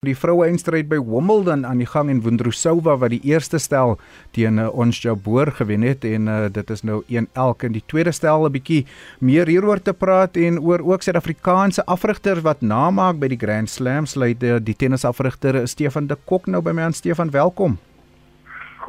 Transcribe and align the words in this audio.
Die 0.00 0.14
vroue 0.16 0.46
eindstryd 0.48 0.86
by 0.88 0.96
Wimbledon 0.96 1.66
aan 1.68 1.82
die 1.82 1.86
gang 1.92 2.08
en 2.08 2.22
Wondrousova 2.24 2.94
wat 3.02 3.12
die 3.12 3.18
eerste 3.28 3.58
stel 3.60 3.98
teen 4.32 4.56
uh, 4.56 4.70
Ons 4.72 5.02
Jabeur 5.04 5.50
gewen 5.58 5.82
het 5.84 6.06
en 6.08 6.30
uh, 6.32 6.36
dit 6.48 6.70
is 6.72 6.80
nou 6.88 7.02
1-1 7.12 7.66
in 7.68 7.74
die 7.74 7.82
tweede 7.92 8.14
stel 8.16 8.46
'n 8.48 8.52
bietjie 8.54 8.86
meer 9.20 9.44
hieroor 9.44 9.82
te 9.84 9.92
praat 9.92 10.40
en 10.40 10.56
oor 10.56 10.80
ook 10.80 11.04
Suid-Afrikaanse 11.04 11.84
afrigters 11.84 12.40
wat 12.40 12.64
namaak 12.64 13.20
by 13.20 13.28
die 13.28 13.40
Grand 13.44 13.68
Slam 13.68 14.08
sluit 14.08 14.40
uh, 14.42 14.56
die 14.56 14.72
tennisafrigter 14.72 15.68
Stefan 15.68 16.08
de 16.08 16.16
Kok 16.24 16.48
nou 16.48 16.62
by 16.64 16.72
my 16.72 16.88
aan 16.88 16.96
Stefan 16.96 17.30
welkom. 17.30 17.76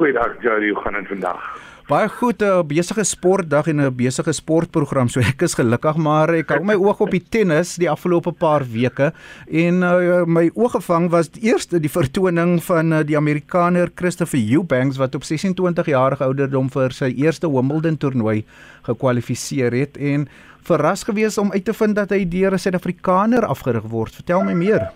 Goeiedag 0.00 0.40
Jody, 0.40 0.72
hoe 0.72 0.80
gaan 0.80 0.96
dit 0.96 1.12
vandag? 1.12 1.71
Baie 1.88 2.06
goed, 2.08 2.42
'n 2.42 2.46
uh, 2.46 2.62
besige 2.62 3.04
sportdag 3.04 3.66
en 3.66 3.80
'n 3.80 3.96
besige 3.96 4.32
sportprogram. 4.32 5.08
So 5.08 5.20
ek 5.20 5.42
is 5.42 5.54
gelukkig, 5.54 5.96
maar 5.96 6.30
ek 6.30 6.48
hou 6.48 6.62
my 6.62 6.74
oog 6.74 7.00
op 7.00 7.10
die 7.10 7.24
tennis 7.28 7.74
die 7.74 7.90
afgelope 7.90 8.32
paar 8.32 8.62
weke 8.62 9.12
en 9.50 9.82
uh, 9.82 10.22
my 10.24 10.50
oog 10.54 10.72
gevang 10.78 11.10
was 11.10 11.30
eerste 11.42 11.80
die 11.80 11.90
vertoning 11.90 12.62
van 12.62 12.92
uh, 12.92 13.02
die 13.02 13.16
Amerikaner 13.16 13.90
Christopher 13.94 14.38
Eubanks 14.38 14.96
wat 14.96 15.14
op 15.14 15.24
26 15.24 15.86
jarige 15.86 16.24
ouderdom 16.24 16.70
vir 16.70 16.92
sy 16.92 17.10
eerste 17.18 17.50
Wimbledon 17.50 17.98
toernooi 17.98 18.44
gekwalifiseer 18.86 19.72
het 19.72 19.96
en 19.98 20.28
verras 20.62 21.02
gewees 21.02 21.38
om 21.38 21.50
uit 21.52 21.64
te 21.64 21.74
vind 21.74 21.96
dat 21.96 22.10
hy 22.10 22.28
deur 22.28 22.52
'n 22.52 22.58
Suid-Afrikaner 22.58 23.44
afgerig 23.44 23.90
word. 23.90 24.14
Vertel 24.14 24.44
my 24.44 24.54
meer. 24.54 24.92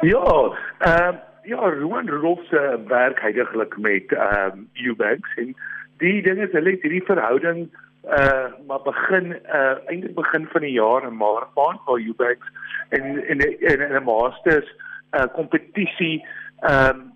Ja, 0.00 0.24
ehm 0.80 1.14
uh, 1.14 1.20
ja, 1.44 1.58
Rowan 1.58 2.08
Rudolph 2.08 2.44
se 2.48 2.80
werk 2.86 3.20
heidaglik 3.20 3.76
met 3.76 4.12
ehm 4.12 4.56
um, 4.56 4.68
Eubanks 4.72 5.36
en 5.36 5.54
die 6.02 6.20
ding 6.26 6.42
is 6.42 6.52
hulle 6.56 6.74
het 6.74 6.84
hierdie 6.86 7.06
verhouding 7.08 7.66
uh 8.18 8.50
maar 8.66 8.82
begin 8.82 9.36
uh 9.46 9.76
eintlik 9.86 10.14
begin 10.18 10.46
van 10.54 10.66
die 10.66 10.74
jaar 10.74 11.06
in 11.06 11.16
Maart 11.16 11.54
maand 11.54 11.84
waar 11.86 12.00
Ubanks 12.00 12.48
in 12.90 13.28
in 13.28 13.40
in 13.60 13.86
'n 13.88 14.04
Masters 14.04 14.68
uh 15.12 15.26
kompetisie 15.38 16.26
um 16.70 17.12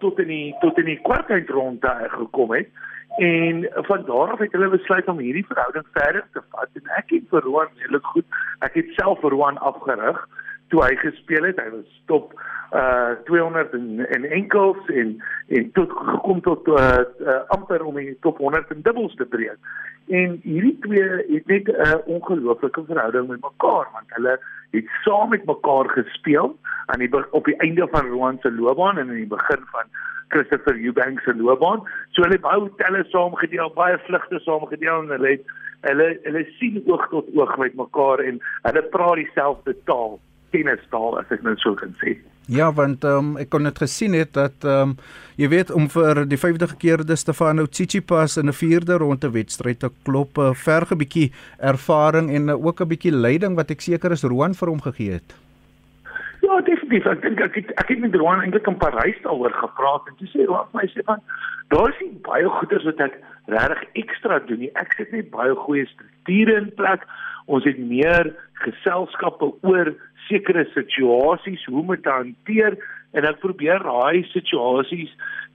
tot 0.00 0.18
in 0.18 0.28
die 0.28 0.56
tot 0.60 0.78
in 0.78 0.84
die 0.84 1.00
kwartfinale 1.02 2.08
gekom 2.08 2.52
het. 2.52 2.68
En 3.16 3.68
van 3.88 4.04
daar 4.04 4.32
af 4.32 4.38
het 4.38 4.52
hulle 4.52 4.68
besluit 4.68 5.08
om 5.08 5.18
hierdie 5.18 5.46
verhouding 5.46 5.86
verder 5.92 6.24
te 6.32 6.42
vat. 6.50 6.68
En 6.72 6.88
ek 6.98 7.10
het 7.10 7.28
vir 7.30 7.40
Roan 7.40 7.68
redelik 7.76 8.06
goed 8.14 8.26
ek 8.58 8.74
het 8.74 8.88
self 8.96 9.20
vir 9.20 9.30
Roan 9.30 9.58
afgerig 9.58 10.28
toe 10.68 10.82
hy 10.82 10.96
gespeel 10.96 11.44
het 11.44 11.60
hy 11.60 11.70
was 11.70 12.02
top 12.06 12.32
uh 12.74 13.10
200 13.24 13.72
en, 13.72 14.06
en 14.16 14.24
enkels 14.24 14.86
en 14.86 15.22
en 15.48 15.70
tot 15.72 15.92
gekom 15.94 16.40
tot 16.40 16.68
uh, 16.68 16.98
uh 17.20 17.40
amper 17.54 17.84
om 17.84 17.94
die 18.00 18.16
top 18.20 18.38
100 18.38 18.70
in 18.74 18.82
dubbels 18.82 19.14
te 19.14 19.24
breek. 19.24 19.58
En 20.08 20.40
hierdie 20.42 20.78
twee 20.80 21.08
het 21.34 21.46
net 21.46 21.68
'n 21.68 21.86
uh, 21.86 21.94
ongelooflike 22.16 22.84
verhouding 22.86 23.28
met 23.28 23.40
mekaar 23.40 23.86
want 23.92 24.08
hulle 24.16 24.38
het 24.70 24.88
saam 25.04 25.28
met 25.28 25.44
mekaar 25.44 25.88
gespeel 25.88 26.56
aan 26.86 26.98
die 26.98 27.30
op 27.30 27.44
die 27.44 27.56
einde 27.56 27.88
van 27.90 28.06
Roan 28.06 28.38
se 28.40 28.52
loopbaan 28.52 28.98
en 28.98 29.08
in 29.08 29.22
die 29.22 29.36
begin 29.36 29.62
van 29.70 29.86
Christopher 30.28 30.84
Eubanks 30.84 31.24
se 31.24 31.36
loopbaan. 31.36 31.88
So 32.10 32.22
hulle 32.22 32.34
het 32.34 32.46
baie 32.46 32.60
hotelle 32.60 33.04
saam 33.08 33.34
gedeel, 33.34 33.72
baie 33.74 33.98
vlugte 33.98 34.38
saam 34.38 34.66
gedeel 34.66 35.02
en 35.02 35.08
hulle 35.08 35.28
het 35.36 35.46
hulle 35.80 36.18
hulle 36.22 36.46
sien 36.58 36.82
oog 36.86 37.08
tot 37.08 37.26
oog 37.34 37.56
met 37.56 37.74
mekaar 37.74 38.18
en 38.18 38.40
hulle 38.62 38.82
praat 38.82 39.20
dieselfde 39.22 39.76
taal 39.84 40.20
tennistaal 40.50 41.18
as 41.18 41.34
ek 41.34 41.42
nou 41.42 41.56
so 41.56 41.74
kan 41.74 41.94
sê. 42.02 42.16
Ja, 42.46 42.66
want 42.76 43.04
um, 43.08 43.36
ek 43.40 43.48
kon 43.54 43.64
dit 43.64 43.78
gesien 43.80 44.12
het 44.12 44.34
dat 44.36 44.66
ehm 44.68 44.90
um, 44.90 44.96
jy 45.40 45.48
weet 45.50 45.70
om 45.74 45.88
vir 45.90 46.20
die 46.28 46.38
50 46.38 46.76
keer 46.78 47.00
de 47.02 47.16
Stefano 47.16 47.64
Tsitsipas 47.66 48.36
in 48.36 48.48
'n 48.48 48.52
vierde 48.52 48.98
ronde 49.00 49.30
wedstryd 49.30 49.80
te 49.80 49.90
klop, 50.04 50.36
'n 50.36 50.40
uh, 50.40 50.54
verge 50.54 50.96
bietjie 50.96 51.32
ervaring 51.58 52.30
en 52.30 52.48
uh, 52.48 52.66
ook 52.66 52.80
'n 52.80 52.88
bietjie 52.88 53.12
leiding 53.12 53.56
wat 53.56 53.70
ek 53.70 53.80
seker 53.80 54.12
is 54.12 54.22
Roan 54.22 54.54
vir 54.54 54.68
hom 54.68 54.80
gegee 54.80 55.12
het. 55.12 55.34
Ja, 56.44 56.60
definitief. 56.60 57.06
Ek 57.06 57.22
dink 57.22 57.40
ek 57.40 57.54
het 57.54 57.70
ek 57.80 57.88
het 57.88 57.98
met 57.98 58.14
Roan 58.14 58.40
eintlik 58.40 58.66
in 58.66 58.76
Parys 58.76 59.16
daaroor 59.22 59.52
gepraat 59.52 60.08
en 60.08 60.14
toe 60.18 60.28
sê 60.28 60.44
Roan 60.44 60.68
vir 60.72 60.80
my 60.80 60.86
sê 60.92 61.04
van 61.04 61.20
daar 61.72 61.88
is 61.88 62.08
baie 62.22 62.48
goeders 62.48 62.84
wat 62.84 63.00
ek 63.00 63.14
regtig 63.46 63.84
ekstra 64.04 64.38
doen 64.38 64.58
nie. 64.58 64.70
Ek 64.74 64.92
sit 64.92 65.12
net 65.12 65.30
baie 65.30 65.54
goeie 65.54 65.86
strukture 65.86 66.56
in 66.60 66.68
plek. 66.76 67.08
Ons 67.46 67.64
het 67.68 67.78
meer 67.78 68.32
geselskappe 68.64 69.50
oor 69.62 69.92
sekere 70.28 70.64
situasies 70.72 71.64
hoe 71.68 71.82
om 71.82 71.94
te 72.00 72.10
hanteer 72.10 72.76
en 73.12 73.26
ek 73.28 73.40
probeer 73.42 73.82
daai 73.84 74.24
situasies 74.32 75.12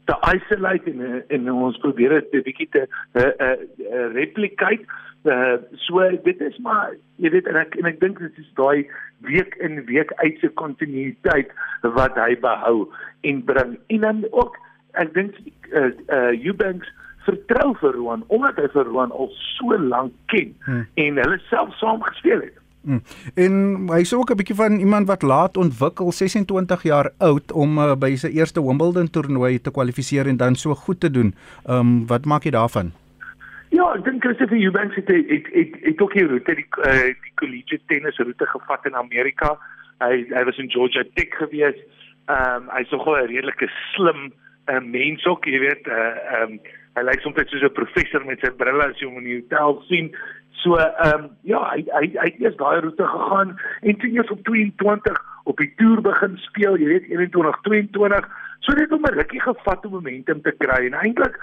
te 0.10 0.16
isolate 0.34 0.94
en 0.94 1.24
en 1.36 1.52
ons 1.54 1.78
probeer 1.84 2.16
dit 2.20 2.34
'n 2.34 2.46
bietjie 2.48 2.70
te 2.76 2.84
uh, 2.86 3.22
uh, 3.26 3.58
uh, 3.92 4.08
replicate. 4.14 4.86
Uh, 5.26 5.58
so 5.86 6.00
dit 6.24 6.42
is 6.42 6.58
maar 6.64 6.94
jy 7.18 7.30
weet 7.30 7.48
en 7.48 7.60
ek 7.60 7.76
en 7.76 7.86
ek 7.86 8.00
dink 8.00 8.20
dit 8.20 8.38
is 8.38 8.52
daai 8.56 8.88
week 9.28 9.56
in 9.60 9.84
week 9.86 10.14
uit 10.24 10.40
se 10.40 10.50
kontinuïteit 10.62 11.52
wat 11.82 12.16
hy 12.16 12.36
behou 12.40 12.88
en 13.22 13.44
bring. 13.44 13.78
En 13.88 14.02
dan 14.08 14.26
ook 14.32 14.58
ek 14.94 15.14
dink 15.14 15.36
uh, 15.74 15.92
uh, 16.08 16.32
Eubanks 16.46 16.90
vertrou 17.30 17.74
vir 17.82 17.98
Roan 17.98 18.24
omdat 18.28 18.62
hy 18.62 18.68
vir 18.74 18.90
Roan 18.90 19.12
al 19.12 19.30
so 19.58 19.78
lank 19.78 20.16
ken 20.34 20.56
hmm. 20.66 20.88
en 21.06 21.22
hulle 21.24 21.40
self 21.50 21.76
saam 21.82 22.04
gespeel 22.10 22.42
het. 22.48 22.58
Hmm. 22.88 23.02
En 23.36 23.54
hy 23.92 24.04
sê 24.08 24.16
ook 24.16 24.32
'n 24.32 24.40
bietjie 24.40 24.56
van 24.56 24.80
iemand 24.80 25.08
wat 25.08 25.22
laat 25.22 25.58
ontwikkel, 25.58 26.12
26 26.12 26.84
jaar 26.84 27.12
oud 27.18 27.52
om 27.52 27.78
uh, 27.78 27.96
by 27.96 28.16
sy 28.16 28.32
eerste 28.40 28.64
Wimbledon 28.64 29.10
toernooi 29.10 29.60
te 29.62 29.72
kwalifiseer 29.72 30.28
en 30.28 30.38
dan 30.38 30.56
so 30.56 30.74
goed 30.74 31.00
te 31.00 31.12
doen. 31.12 31.36
Ehm 31.68 31.80
um, 31.80 32.08
wat 32.08 32.26
maak 32.26 32.44
jy 32.44 32.52
daarvan? 32.52 32.92
Ja, 33.70 33.94
ek 33.94 34.04
dink 34.06 34.24
Christopher 34.24 34.58
Eubanks 34.58 34.96
het 34.96 35.08
het 35.08 35.48
het, 35.54 35.76
het 35.82 36.02
ook 36.02 36.14
hier 36.14 36.28
die 36.28 36.66
uh, 36.86 37.14
die 37.24 37.36
collegiate 37.36 37.86
tennis 37.86 38.18
route 38.18 38.46
gevat 38.46 38.86
in 38.86 38.96
Amerika. 38.96 39.58
Hy 40.00 40.26
hy 40.30 40.44
was 40.44 40.58
in 40.58 40.72
Georgia 40.72 41.04
Tech 41.14 41.36
gewees. 41.38 41.78
Ehm 42.26 42.56
um, 42.56 42.70
hy's 42.74 42.90
nogal 42.90 43.18
'n 43.18 43.28
redelike 43.28 43.70
slim 43.94 44.32
uh, 44.70 44.82
mens 44.82 45.26
ook, 45.26 45.46
jy 45.46 45.60
weet, 45.60 45.88
ehm 45.88 46.34
uh, 46.34 46.42
um, 46.42 46.60
hy 47.00 47.06
lyk 47.08 47.24
soms 47.24 47.40
soos 47.52 47.64
'n 47.64 47.78
professor 47.80 48.26
met 48.26 48.44
sy 48.44 48.52
brille 48.52 48.84
as 48.84 49.00
jy 49.00 49.08
hom 49.08 49.22
in 49.24 49.30
die 49.30 49.40
hotel 49.40 49.82
sien. 49.88 50.12
So 50.62 50.76
ehm 50.76 51.16
um, 51.16 51.30
ja, 51.48 51.62
hy 51.72 51.86
hy 51.96 52.06
hy 52.20 52.28
het 52.28 52.42
eers 52.44 52.58
daai 52.60 52.82
roete 52.84 53.08
gegaan 53.08 53.56
en 53.82 54.00
toe 54.02 54.10
eers 54.12 54.32
op 54.36 54.44
22 54.44 55.22
op 55.46 55.58
die 55.58 55.72
toer 55.80 56.02
begin 56.02 56.36
speel, 56.38 56.76
jy 56.78 56.90
weet 56.94 57.08
21 57.10 57.62
22. 57.68 58.28
So 58.60 58.76
net 58.76 58.92
om 58.92 59.08
'n 59.08 59.16
rukkie 59.16 59.42
gevat 59.42 59.86
om 59.86 59.92
momentum 59.92 60.42
te 60.42 60.54
kry 60.58 60.86
en 60.86 61.00
eintlik 61.00 61.40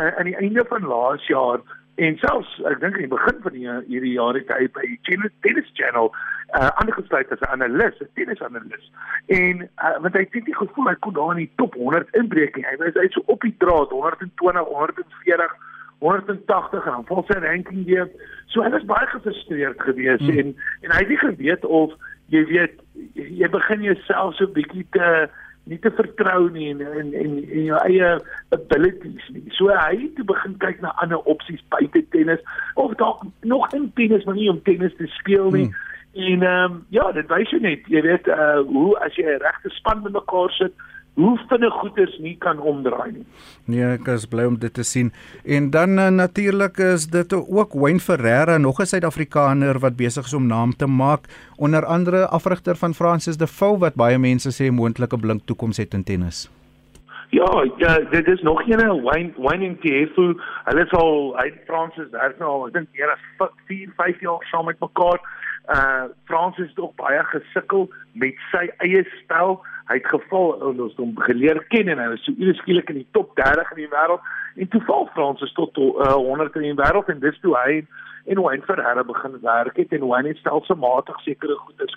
uh, 0.00 0.14
aan 0.18 0.30
die 0.30 0.36
einde 0.36 0.64
van 0.68 0.86
laas 0.86 1.26
jaar 1.26 1.60
en 2.00 2.18
selfs 2.22 2.52
ek 2.70 2.80
dink 2.82 2.96
aan 2.96 3.06
die 3.06 3.14
begin 3.14 3.40
van 3.44 3.56
die 3.56 3.66
hierdie 3.88 4.16
jaar 4.16 4.38
het 4.38 4.50
hy 4.56 4.68
by 4.76 4.86
Channel 5.06 5.32
Tennis 5.44 5.70
Channel 5.78 6.12
uh, 6.56 6.70
aangesluit 6.82 7.32
as 7.32 7.40
'n 7.40 7.52
analis, 7.56 8.00
'n 8.00 8.08
tennisanalis. 8.14 8.92
En 9.26 9.62
uh, 9.62 9.96
want 10.02 10.14
hy 10.14 10.26
het 10.26 10.46
nie 10.46 10.56
gevoel 10.56 10.88
hy 10.88 10.96
kon 11.04 11.14
daar 11.14 11.32
in 11.36 11.44
die 11.44 11.52
top 11.56 11.74
100 11.74 12.14
inbreek 12.20 12.56
nie. 12.56 12.66
Hy 12.66 12.76
was 12.82 12.94
hy 12.94 13.08
so 13.08 13.22
op 13.26 13.40
die 13.40 13.54
draad 13.58 13.90
120, 13.90 14.64
140 14.66 15.56
180 16.00 16.84
en 16.84 16.92
dan 16.92 17.04
val 17.06 17.24
sy 17.28 17.38
ranking 17.38 17.84
weer. 17.84 18.08
So 18.46 18.62
hy 18.64 18.70
was 18.72 18.84
baie 18.88 19.06
gefrustreerd 19.06 19.82
geweest 19.82 20.24
hmm. 20.24 20.38
en 20.38 20.54
en 20.80 20.94
hy 20.94 21.02
het 21.04 21.12
nie 21.12 21.22
geweet 21.24 21.64
of 21.64 21.92
jy 22.32 22.44
weet 22.48 22.80
jy 23.14 23.48
begin 23.48 23.82
jouself 23.82 24.34
so 24.34 24.48
bietjie 24.48 24.86
te 24.96 25.28
nie 25.70 25.78
te 25.78 25.90
vertrou 25.94 26.48
nie 26.50 26.70
en 26.72 26.80
en 26.82 27.12
en, 27.14 27.36
en 27.44 27.64
jou 27.64 27.78
eie 27.84 28.10
abilities 28.56 29.28
nie. 29.34 29.44
So 29.56 29.70
hy 29.70 29.94
het 30.02 30.16
toe 30.18 30.26
begin 30.26 30.56
kyk 30.64 30.82
na 30.82 30.94
ander 31.04 31.22
opsies 31.30 31.62
buite 31.74 32.02
tennis 32.14 32.42
of 32.74 32.96
dalk 33.02 33.22
nog 33.46 33.70
in 33.78 33.90
tennis 33.94 34.26
maar 34.26 34.38
nie 34.38 34.50
om 34.50 34.62
tennis 34.66 34.96
te 34.98 35.06
speel 35.20 35.50
nie. 35.54 35.68
Hmm. 35.68 35.88
En 36.12 36.42
ehm 36.42 36.72
um, 36.72 36.86
ja, 36.90 37.12
dit 37.14 37.28
wys 37.30 37.50
jy 37.54 37.60
net, 37.62 37.86
jy 37.86 38.02
weet 38.02 38.26
uh 38.34 38.62
hoe 38.66 38.98
as 38.98 39.14
jy 39.14 39.26
'n 39.30 39.42
regte 39.46 39.70
span 39.78 40.02
met 40.02 40.12
mekaar 40.12 40.50
sit, 40.50 40.74
hoe 41.20 41.38
vinnig 41.48 41.74
goeders 41.82 42.18
nie 42.24 42.36
kan 42.42 42.60
omdraai 42.72 43.10
nie. 43.12 43.24
Nee, 43.70 43.84
ek 43.94 44.08
is 44.14 44.26
bly 44.30 44.46
om 44.50 44.58
dit 44.60 44.74
te 44.74 44.84
sien. 44.86 45.12
En 45.44 45.70
dan 45.70 45.98
uh, 45.98 46.08
natuurlik 46.14 46.80
is 46.90 47.06
dit 47.12 47.34
ook 47.38 47.76
Wayne 47.82 48.00
Ferreira, 48.00 48.58
nog 48.58 48.80
'n 48.80 48.90
Suid-Afrikaner 48.92 49.78
wat 49.78 49.96
besig 49.96 50.24
is 50.24 50.34
om 50.34 50.46
naam 50.46 50.72
te 50.76 50.86
maak, 50.86 51.28
onder 51.56 51.84
andere 51.84 52.26
afrigter 52.28 52.76
van 52.76 52.94
Francis 52.94 53.36
de 53.36 53.46
Vaux 53.46 53.80
wat 53.80 53.94
baie 53.94 54.18
mense 54.18 54.50
sê 54.50 54.72
moontlike 54.72 55.18
blink 55.18 55.46
toekoms 55.46 55.76
het 55.76 55.94
in 55.94 56.04
tennis. 56.04 56.48
Ja, 57.30 57.66
ja, 57.76 57.98
dit 58.10 58.26
is 58.26 58.42
nog 58.42 58.68
een 58.68 59.02
Wayne 59.02 59.32
Wayne 59.36 59.64
in 59.64 59.78
Tiefu. 59.78 60.34
Hulle 60.64 60.84
is 60.84 60.92
al 60.92 61.36
hy 61.38 61.52
Francis, 61.66 62.08
hy's 62.10 62.38
nou 62.42 62.66
ek 62.66 62.72
dink 62.74 62.88
hier 62.98 63.12
as 63.12 63.52
4, 63.68 63.92
5 63.96 64.24
jaar 64.24 64.42
saam 64.50 64.66
met 64.66 64.80
mekaar. 64.82 65.20
Uh 65.68 66.04
Francis 66.24 66.68
het 66.68 66.78
ook 66.78 66.96
baie 66.96 67.24
gesukkel 67.24 67.90
met 68.12 68.34
sy 68.50 68.70
eie 68.78 69.04
styl 69.22 69.60
hy 69.90 69.98
het 69.98 70.06
geval 70.06 70.52
en 70.70 70.80
ons 70.84 70.96
hom 70.96 71.16
geleer 71.26 71.58
ken 71.74 71.88
en 71.90 71.98
hy 71.98 72.06
was 72.12 72.22
so 72.24 72.52
skielik 72.62 72.90
in 72.92 73.00
die 73.02 73.08
top 73.16 73.34
30 73.38 73.72
in 73.74 73.82
die 73.82 73.90
wêreld. 73.90 74.22
En 74.56 74.68
toe 74.70 74.80
val 74.86 75.08
Fransis 75.14 75.52
tot 75.56 75.78
uh, 75.78 76.14
100 76.14 76.58
in 76.60 76.68
die 76.68 76.78
wêreld 76.78 77.10
en 77.10 77.22
dis 77.22 77.40
toe 77.42 77.56
hy 77.58 77.80
en 78.30 78.42
Wayne 78.44 78.62
Ferreira 78.68 79.02
begin 79.04 79.38
werk 79.42 79.80
het 79.80 79.92
en 79.96 80.06
Wayne 80.06 80.30
het 80.30 80.38
stelselmatig 80.42 81.18
sekere 81.26 81.56
goeders 81.64 81.96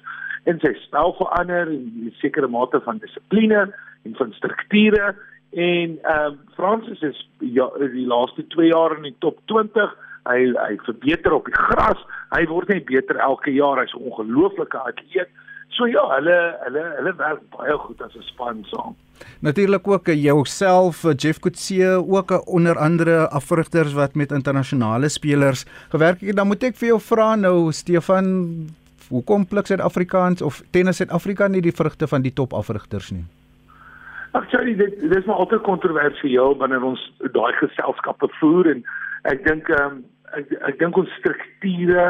in 0.49 0.57
sy 0.63 0.73
spel 0.81 1.13
verander 1.19 1.69
en 1.69 2.09
'n 2.09 2.15
sekere 2.21 2.47
mate 2.47 2.81
van 2.81 2.97
dissipline 2.97 3.67
en 4.03 4.15
van 4.15 4.33
strukture. 4.33 5.13
En 5.53 5.97
ehm 6.01 6.33
uh, 6.33 6.55
Fransis 6.57 7.01
is 7.01 7.29
ja 7.39 7.69
die 7.77 8.07
laaste 8.07 8.47
2 8.47 8.67
jaar 8.73 8.97
in 8.97 9.03
die 9.03 9.19
top 9.19 9.37
20 9.45 9.93
hy 10.23 10.39
hy 10.55 10.77
verbeter 10.87 11.33
op 11.33 11.45
die 11.45 11.59
gras 11.67 12.01
hy 12.33 12.45
word 12.49 12.69
net 12.69 12.85
beter 12.85 13.17
elke 13.17 13.51
jaar 13.51 13.79
hy's 13.81 13.93
'n 13.95 14.05
ongelooflike 14.09 14.77
atleet 14.77 15.29
So 15.73 15.87
ja, 15.89 16.03
hulle 16.17 16.35
hulle 16.67 16.83
hulle 16.99 17.13
werk 17.17 17.41
baie 17.55 17.75
goed 17.85 18.01
as 18.05 18.13
'n 18.15 18.25
span 18.29 18.61
saam. 18.69 18.95
Natuurlik 19.41 19.87
ook 19.87 20.07
eh, 20.07 20.23
jouself 20.23 21.03
eh, 21.03 21.15
Jeff 21.17 21.39
Kutse 21.39 22.03
ook 22.07 22.31
eh, 22.31 22.41
onder 22.45 22.77
andere 22.77 23.29
afrigters 23.29 23.93
wat 23.93 24.15
met 24.15 24.31
internasionale 24.31 25.09
spelers 25.09 25.65
gewerk 25.89 26.21
het. 26.21 26.35
Dan 26.35 26.47
moet 26.47 26.63
ek 26.63 26.75
vir 26.75 26.87
jou 26.87 26.99
vra 27.01 27.35
nou 27.35 27.71
Stefan, 27.71 28.27
hoekom 29.09 29.47
pluk 29.47 29.65
Suid-Afrikaans 29.65 30.41
of 30.41 30.61
tennis 30.71 30.97
Suid-Afrika 30.97 31.47
nie 31.47 31.61
die 31.61 31.75
vrugte 31.75 32.07
van 32.07 32.21
die 32.21 32.33
top 32.33 32.53
afrigters 32.53 33.11
nie? 33.11 33.25
Ag 34.31 34.49
sorry, 34.49 34.75
dit 34.75 34.99
dit 34.99 35.15
is 35.15 35.25
maar 35.25 35.41
altyd 35.41 35.61
kontroversieel 35.61 36.57
wanneer 36.57 36.83
ons 36.83 37.01
daai 37.33 37.53
geselskappe 37.53 38.29
voer 38.39 38.69
en 38.75 38.85
ek 39.23 39.45
dink 39.45 39.69
ehm 39.69 39.97
um, 39.97 40.03
ek 40.37 40.51
ek 40.69 40.79
dink 40.79 40.97
ons 40.97 41.13
strukture 41.19 42.07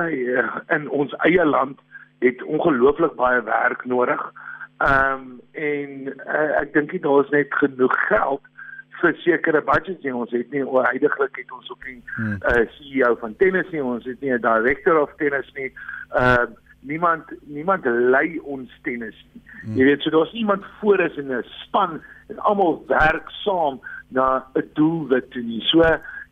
in 0.75 0.89
ons 0.89 1.13
eie 1.27 1.45
land 1.45 1.79
het 2.23 2.43
ongelooflik 2.43 3.15
baie 3.19 3.41
werk 3.43 3.85
nodig. 3.85 4.23
Ehm 4.77 5.21
um, 5.21 5.41
en 5.51 5.91
uh, 6.07 6.49
ek 6.61 6.73
dink 6.73 6.91
dit 6.91 7.03
daar 7.03 7.23
is 7.23 7.29
net 7.35 7.53
genoeg 7.61 7.93
geld 8.07 8.41
vir 9.01 9.15
sekere 9.23 9.61
budgets 9.61 10.03
nie. 10.03 10.15
Ons 10.15 10.31
het 10.31 10.51
nie 10.51 10.63
heidaglik 10.63 11.37
het 11.41 11.51
ons 11.51 11.71
ook 11.71 11.85
nie 11.85 11.99
'n 11.99 12.03
hmm. 12.15 12.37
uh, 12.51 12.65
CEO 12.75 13.15
van 13.21 13.35
tennis 13.35 13.69
nie. 13.71 13.83
Ons 13.83 14.05
het 14.05 14.21
nie 14.21 14.33
'n 14.33 14.41
director 14.41 15.01
of 15.01 15.15
tennis 15.17 15.51
nie. 15.55 15.71
Ehm 16.11 16.41
uh, 16.41 16.61
niemand 16.83 17.23
niemand 17.45 17.85
lei 17.85 18.39
ons 18.43 18.71
tennis 18.83 19.15
nie. 19.33 19.41
Hmm. 19.63 19.75
Jy 19.75 19.83
weet, 19.83 20.01
so 20.01 20.09
daar's 20.09 20.33
iemand 20.33 20.65
voor 20.79 20.99
is 20.99 21.17
in 21.17 21.31
'n 21.31 21.43
span 21.43 22.01
en 22.27 22.39
almal 22.39 22.83
werk 22.87 23.29
saam 23.29 23.79
na 24.07 24.45
'n 24.55 24.69
doel 24.73 25.07
wat 25.07 25.31
toe 25.31 25.43
nie. 25.43 25.61
So 25.61 25.81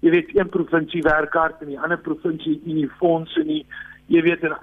jy 0.01 0.09
weet, 0.09 0.35
een 0.35 0.49
provinsie 0.49 1.01
werk 1.05 1.33
hard 1.33 1.61
en 1.61 1.67
die 1.67 1.79
ander 1.79 1.97
provinsie 2.01 2.57
het 2.57 2.65
nie 2.65 2.89
fondse 2.99 3.43
nie 3.45 3.65
jy 4.11 4.21
weet 4.25 4.43
en 4.47 4.55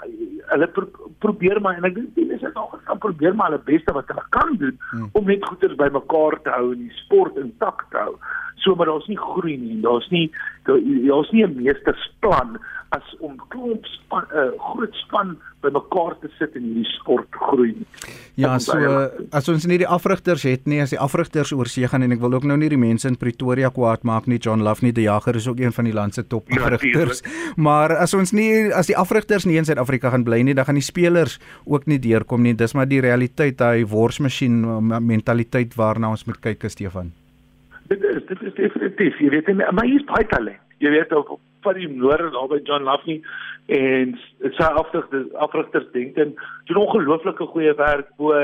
hulle 0.52 0.69
pro 0.75 1.08
probeer 1.23 1.61
maar 1.64 1.79
en 1.79 1.87
ek 1.88 1.94
dink 1.96 2.11
die 2.17 2.26
mense 2.29 2.50
nog 2.55 2.75
kan 2.88 3.00
probeer 3.02 3.37
maar 3.37 3.52
hulle 3.52 3.64
beste 3.69 3.94
wat 3.96 4.11
hulle 4.12 4.25
kan 4.35 4.56
doen 4.61 4.76
hmm. 4.90 5.08
om 5.19 5.31
net 5.31 5.46
goeders 5.46 5.79
bymekaar 5.81 6.37
te 6.44 6.52
hou 6.55 6.73
en 6.75 6.82
die 6.85 6.99
sport 7.05 7.38
intak 7.40 7.87
te 7.93 8.02
hou. 8.02 8.14
So 8.64 8.75
maar 8.75 8.90
daar's 8.90 9.08
nie 9.08 9.19
groei 9.19 9.56
nie. 9.56 9.79
Daar's 9.85 10.08
nie 10.12 10.26
daar's 10.67 11.31
nie 11.32 11.44
'n 11.46 11.56
meestersplan 11.62 12.58
as 12.96 13.05
om 13.20 13.37
klomp 13.52 13.85
span 13.85 14.25
'n 14.25 14.37
uh, 14.37 14.46
eh, 14.46 14.52
groot 14.58 14.94
span 15.05 15.37
bymekaar 15.61 16.14
te 16.20 16.29
sit 16.38 16.55
en 16.56 16.62
hierdie 16.62 16.87
sport 16.87 17.26
groei. 17.31 17.75
Ja, 18.38 18.58
so 18.62 18.79
as 19.35 19.49
ons 19.49 19.67
nie 19.67 19.79
die 19.79 19.88
afrigters 19.88 20.44
het 20.46 20.67
nie, 20.70 20.81
as 20.81 20.94
die 20.94 21.00
afrigters 21.02 21.52
oorsee 21.52 21.88
gaan 21.90 22.02
en 22.06 22.14
ek 22.14 22.20
wil 22.23 22.37
ook 22.38 22.44
nou 22.44 22.56
nie 22.56 22.69
die 22.70 22.79
mense 22.79 23.08
in 23.08 23.19
Pretoria 23.19 23.70
kwaad 23.75 24.06
maak 24.06 24.26
nie. 24.26 24.38
John 24.38 24.62
Love 24.62 24.85
nie, 24.87 24.93
die 24.93 25.08
jager 25.08 25.37
is 25.37 25.49
ook 25.49 25.58
een 25.61 25.73
van 25.73 25.85
die 25.85 25.93
land 25.93 26.14
se 26.14 26.23
top 26.26 26.49
ja, 26.49 26.62
afrigters. 26.62 27.23
Ja, 27.25 27.52
maar 27.56 27.96
as 27.96 28.14
ons 28.14 28.32
nie 28.32 28.73
as 28.73 28.87
die 28.87 28.96
afrigters 28.96 29.44
nie 29.44 29.58
in 29.58 29.64
Suid-Afrika 29.64 30.11
gaan 30.11 30.25
bly 30.25 30.40
nie, 30.43 30.55
dan 30.55 30.64
gaan 30.64 30.79
die 30.79 30.87
spelers 30.87 31.38
ook 31.67 31.87
nie 31.87 31.99
deurkom 31.99 32.43
nie. 32.43 32.55
Dis 32.55 32.75
maar 32.75 32.88
die 32.88 33.00
realiteit, 33.00 33.58
daai 33.58 33.85
worsmasjien 33.87 34.62
mentaliteit 35.02 35.75
waarna 35.75 36.11
ons 36.11 36.25
moet 36.25 36.40
kyk, 36.40 36.70
Stefan. 36.70 37.12
Dit 37.88 38.02
is 38.05 38.23
dit 38.29 38.43
is 38.43 38.55
definitief. 38.55 39.19
Jy 39.19 39.31
weet, 39.31 39.52
maar 39.73 39.85
hier 39.85 40.00
is 40.00 40.06
baie 40.06 40.26
talent. 40.31 40.62
Jy 40.79 40.90
weet 40.94 41.12
op 41.12 41.40
van 41.63 41.79
die 41.79 41.89
noorde 41.89 42.31
daar 42.35 42.49
by 42.49 42.61
John 42.65 42.87
Laffey 42.89 43.21
en 43.67 44.17
sy 44.57 44.69
afrigters 44.73 45.89
dink 45.93 46.17
en 46.17 46.35
doen 46.69 46.83
ongelooflike 46.85 47.49
goeie 47.53 47.75
werk 47.79 48.11
bo 48.17 48.35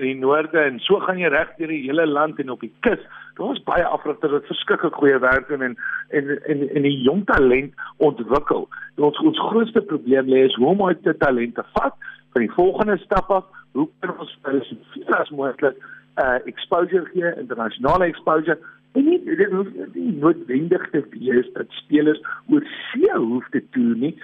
in 0.00 0.06
die 0.06 0.18
noorde 0.20 0.60
en 0.60 0.78
so 0.80 1.00
gaan 1.04 1.20
jy 1.20 1.28
reg 1.32 1.50
deur 1.58 1.72
die 1.72 1.82
hele 1.84 2.06
land 2.08 2.38
en 2.40 2.54
op 2.54 2.62
die 2.64 2.72
kus. 2.86 3.00
Daar's 3.36 3.60
baie 3.68 3.84
afrigters 3.84 4.32
wat 4.32 4.48
verskriklik 4.48 4.96
goeie 4.96 5.18
werk 5.20 5.48
doen 5.48 5.62
en 5.68 5.76
en 6.16 6.32
en 6.48 6.68
en 6.68 6.86
die 6.88 6.96
jong 7.04 7.26
talent 7.28 7.74
ontwikkel. 7.96 8.68
Ons 8.96 9.20
ons 9.20 9.44
grootste 9.50 9.82
probleem 9.92 10.30
lê 10.32 10.46
is 10.48 10.56
hoe 10.60 10.70
om 10.72 10.86
uit 10.88 11.08
talente 11.18 11.64
vat 11.76 11.96
vir 12.32 12.46
die 12.46 12.54
volgende 12.56 12.96
stap 13.04 13.30
af. 13.30 13.44
Hoe 13.72 13.88
kan 14.00 14.16
ons 14.18 14.36
hulle 14.48 14.64
soveel 14.68 15.18
as 15.20 15.30
moontlik 15.30 15.76
uh 16.20 16.38
exposure 16.48 17.06
gee, 17.12 17.34
internasionale 17.40 18.08
exposure 18.12 18.58
En 18.92 19.04
nie 19.04 19.20
dit 19.24 19.52
hoef 19.52 19.68
nie 19.94 20.12
noodwendig 20.20 20.90
te 20.90 21.04
wees 21.14 21.48
dat 21.54 21.70
spelers 21.82 22.20
oor 22.52 22.66
see 22.90 23.14
hoef 23.14 23.48
te 23.54 23.64
toer 23.76 23.96
nie. 24.06 24.14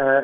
Uh 0.00 0.22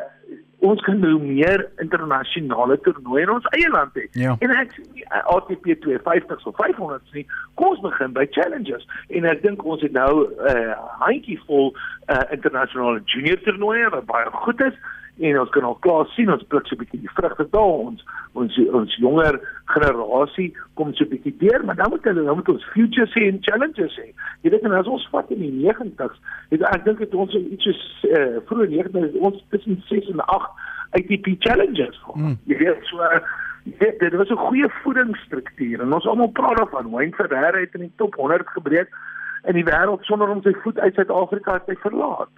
ons 0.60 0.82
kan 0.84 0.98
nou 1.00 1.14
meer 1.22 1.62
internasionale 1.80 2.76
toernooie 2.84 3.22
in 3.24 3.30
ons 3.32 3.46
eie 3.56 3.68
land 3.72 3.94
hê. 3.96 4.02
Ja. 4.20 4.34
En 4.44 4.52
ek 4.52 4.74
sê 4.76 5.06
ATP 5.32 5.70
250 5.86 6.44
of 6.50 6.58
500 6.58 7.14
nie. 7.16 7.24
Kom 7.56 7.72
ons 7.72 7.80
begin 7.86 8.12
by 8.12 8.26
challenges. 8.36 8.84
En 9.08 9.28
ek 9.30 9.40
dink 9.40 9.64
ons 9.64 9.80
het 9.80 9.96
nou 9.96 10.26
'n 10.28 10.52
uh, 10.52 10.76
handjievol 11.00 11.72
uh, 11.72 12.20
internasionale 12.36 13.00
junior 13.08 13.40
toernooie 13.46 13.88
wat 13.96 14.04
baie 14.12 14.28
goed 14.44 14.60
is 14.68 14.76
en 15.20 15.40
ons 15.40 15.50
kan 15.54 15.66
al 15.68 15.78
klaar 15.84 16.06
sien 16.14 16.32
ons 16.32 16.46
pluk 16.48 16.66
so 16.66 16.74
'n 16.74 16.82
bietjie 16.82 17.00
die 17.00 17.14
vrugte 17.14 17.46
daar. 17.50 17.78
Ons 17.90 18.04
ons 18.32 18.58
ons 18.72 18.96
jonger 18.96 19.40
generasie 19.74 20.54
kom 20.74 20.94
so 20.94 21.04
'n 21.04 21.08
bietjie 21.08 21.36
deur 21.38 21.64
maar 21.64 21.76
dan 21.76 21.90
moet 21.90 22.04
hulle 22.04 22.24
dan 22.24 22.36
moet 22.36 22.48
ons 22.48 22.70
future 22.72 23.06
sê 23.06 23.26
en 23.28 23.42
challenges 23.42 23.94
sê 23.98 24.06
jy 24.42 24.50
weet 24.50 24.62
en 24.62 24.72
as 24.72 24.86
ons 24.86 25.08
vat 25.10 25.30
in 25.30 25.40
die 25.40 25.66
90s 25.66 26.16
het 26.50 26.62
ek 26.62 26.84
dink 26.84 26.98
dit 26.98 27.14
ons 27.14 27.34
iets 27.34 27.64
so 27.64 28.08
uh, 28.08 28.40
vroeg 28.46 28.68
90s 28.68 29.18
ons 29.20 29.44
tussen 29.50 29.82
6 29.88 30.10
en 30.10 30.20
8 30.20 30.50
ATP 30.98 31.26
challenges 31.38 32.00
mm. 32.14 32.36
jy 32.46 32.56
weet 32.56 32.84
so 32.90 32.98
uh, 32.98 33.20
dit 33.64 33.98
dit 33.98 34.14
was 34.14 34.28
'n 34.28 34.44
goeie 34.46 34.68
voedingsstruktuur 34.82 35.80
en 35.80 35.92
ons 35.92 36.06
almal 36.06 36.28
praat 36.28 36.56
daarvan. 36.56 36.90
Wayne 36.90 37.14
Ferreira 37.14 37.58
het 37.58 37.74
in 37.74 37.80
die 37.80 37.92
top 37.96 38.14
100 38.14 38.48
gebreek 38.48 38.88
in 39.42 39.54
die 39.54 39.64
wêreld 39.64 40.04
sonder 40.04 40.28
om 40.28 40.42
sy 40.42 40.52
voet 40.62 40.78
uit 40.78 40.94
Suid-Afrika 40.94 41.58
te 41.58 41.76
verlaat 41.80 42.30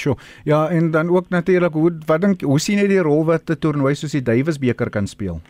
Sjoe. 0.00 0.16
Ja, 0.44 0.68
en 0.68 0.90
dan 0.90 1.08
ook 1.08 1.28
natuurlik 1.28 1.72
hoe 1.72 1.92
wat 2.06 2.20
dink 2.20 2.40
hoe 2.40 2.60
sien 2.60 2.78
jy 2.78 2.88
die 2.88 3.02
rol 3.02 3.24
wat 3.24 3.50
'n 3.50 3.58
toernooi 3.58 3.94
soos 3.94 4.12
die 4.12 4.22
Davis 4.22 4.58
beker 4.58 4.90
kan 4.90 5.06
speel? 5.06 5.40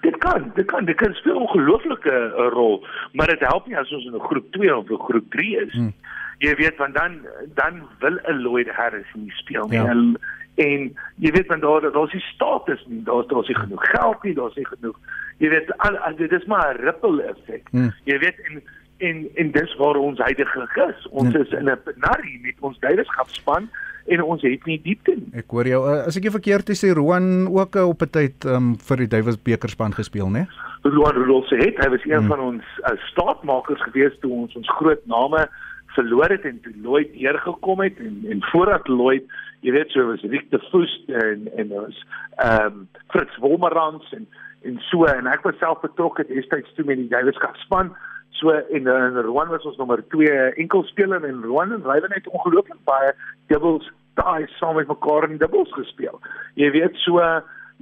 Dit 0.00 0.16
kan, 0.18 0.52
dit 0.54 0.66
kan, 0.66 0.84
dit 0.84 0.96
kan 0.96 1.14
speel 1.14 1.34
'n 1.34 1.46
ongelooflike 1.46 2.10
uh, 2.10 2.48
rol, 2.52 2.86
maar 3.12 3.26
dit 3.26 3.40
help 3.40 3.66
nie 3.66 3.78
as 3.78 3.92
ons 3.92 4.04
in 4.04 4.14
'n 4.14 4.28
groep 4.28 4.52
2 4.52 4.76
of 4.76 4.90
'n 4.90 5.04
groep 5.08 5.30
3 5.30 5.56
is. 5.56 5.72
Hmm. 5.72 5.92
Jy 6.38 6.54
weet 6.54 6.76
want 6.76 6.94
dan 6.94 7.26
dan 7.54 7.82
wil 7.98 8.18
'n 8.22 8.42
Lloyd 8.42 8.68
Harris 8.68 9.12
nie 9.14 9.30
speel 9.30 9.66
nie. 9.68 9.78
Ja. 9.78 9.86
En, 9.86 10.18
en 10.54 10.96
jy 11.16 11.30
weet 11.30 11.46
want 11.46 11.62
daar 11.62 11.92
daar's 11.92 12.10
die 12.10 12.20
status 12.34 12.84
nie, 12.86 13.02
daar's 13.02 13.26
daar's 13.26 13.48
nie 13.48 13.58
genoeg 13.58 13.90
geld 13.90 14.22
nie, 14.22 14.34
daar's 14.34 14.54
nie 14.54 14.66
genoeg. 14.66 14.98
Jy 15.38 15.48
weet 15.48 15.76
al, 15.76 15.96
al 15.96 16.16
dit 16.16 16.32
is 16.32 16.44
maar 16.44 16.74
'n 16.74 16.84
ripple 16.84 17.22
effek. 17.22 17.68
Hmm. 17.70 17.92
Jy 18.04 18.18
weet 18.18 18.40
en 18.50 18.62
en 19.08 19.22
en 19.34 19.54
dis 19.54 19.76
waar 19.80 19.98
ons 20.00 20.18
huidige 20.18 20.66
is. 20.88 21.06
Ons 21.10 21.32
ja. 21.34 21.40
is 21.40 21.54
in 21.58 21.70
'n 21.70 21.78
narrie 22.06 22.38
met 22.42 22.54
ons 22.60 22.76
leiderskapspan 22.80 23.68
en 24.06 24.22
ons 24.22 24.42
het 24.42 24.64
nie 24.66 24.80
diepte 24.82 25.14
nie. 25.16 25.30
Ek 25.42 25.50
hoor 25.50 25.66
jou 25.66 25.82
uh, 25.86 25.98
as 26.06 26.16
ek 26.18 26.26
jou 26.26 26.34
verkeerd 26.34 26.70
sê 26.74 26.92
Roan 26.94 27.48
ook 27.48 27.76
uh, 27.76 27.88
op 27.88 28.02
'n 28.02 28.10
tyd 28.10 28.44
um, 28.44 28.74
vir 28.78 28.96
die 28.96 29.10
Duivels 29.14 29.42
bekerspan 29.42 29.94
gespeel, 29.94 30.30
né? 30.30 30.46
Roan 30.82 31.14
Rudolph 31.14 31.46
sê 31.46 31.58
het, 31.62 31.78
hy 31.78 31.90
was 31.90 32.04
een 32.04 32.18
hmm. 32.18 32.28
van 32.28 32.40
ons 32.40 32.64
uh, 32.82 32.96
staatmakers 33.10 33.82
gewees 33.82 34.18
toe 34.20 34.32
ons 34.32 34.54
ons 34.54 34.74
groot 34.78 35.06
name 35.06 35.48
verloor 35.94 36.30
het 36.30 36.44
en 36.44 36.60
toe 36.60 36.72
Lloyd 36.82 37.14
neergekom 37.14 37.80
het 37.80 37.98
en 37.98 38.24
en 38.30 38.42
voordat 38.50 38.88
Lloyd 38.88 39.24
jy 39.60 39.72
weet 39.72 39.90
so 39.90 40.06
was 40.06 40.22
Rick 40.22 40.50
de 40.50 40.60
Voos 40.70 40.92
en 41.06 41.48
en 41.56 41.72
ons 41.72 42.06
ehm 42.36 42.66
um, 42.66 42.88
Fritz 43.14 43.36
Wolmerans 43.38 44.12
en 44.12 44.26
en 44.62 44.78
so 44.90 45.04
en 45.04 45.26
ek 45.26 45.44
was 45.46 45.58
self 45.58 45.80
betrokke 45.80 46.26
destyds 46.26 46.74
toe 46.74 46.84
met 46.84 46.96
die 46.96 47.10
Duivels 47.12 47.38
span 47.64 47.92
So 48.32 48.50
en 48.50 48.86
en 48.86 49.22
Rowan 49.22 49.48
was 49.48 49.64
ons 49.64 49.76
nommer 49.76 50.04
2 50.08 50.28
enkelspeler 50.64 51.24
en 51.24 51.42
Rowan 51.42 51.72
en 51.72 51.84
Ryven 51.84 52.12
het 52.12 52.28
ongelooflik 52.28 52.84
baie 52.84 53.12
dubbels 53.46 53.90
daai 54.14 54.46
saam 54.58 54.76
met 54.76 54.88
mekaar 54.88 55.30
in 55.30 55.38
dubbels 55.38 55.72
gespeel. 55.72 56.20
Jy 56.54 56.70
weet 56.70 56.96
so 57.04 57.20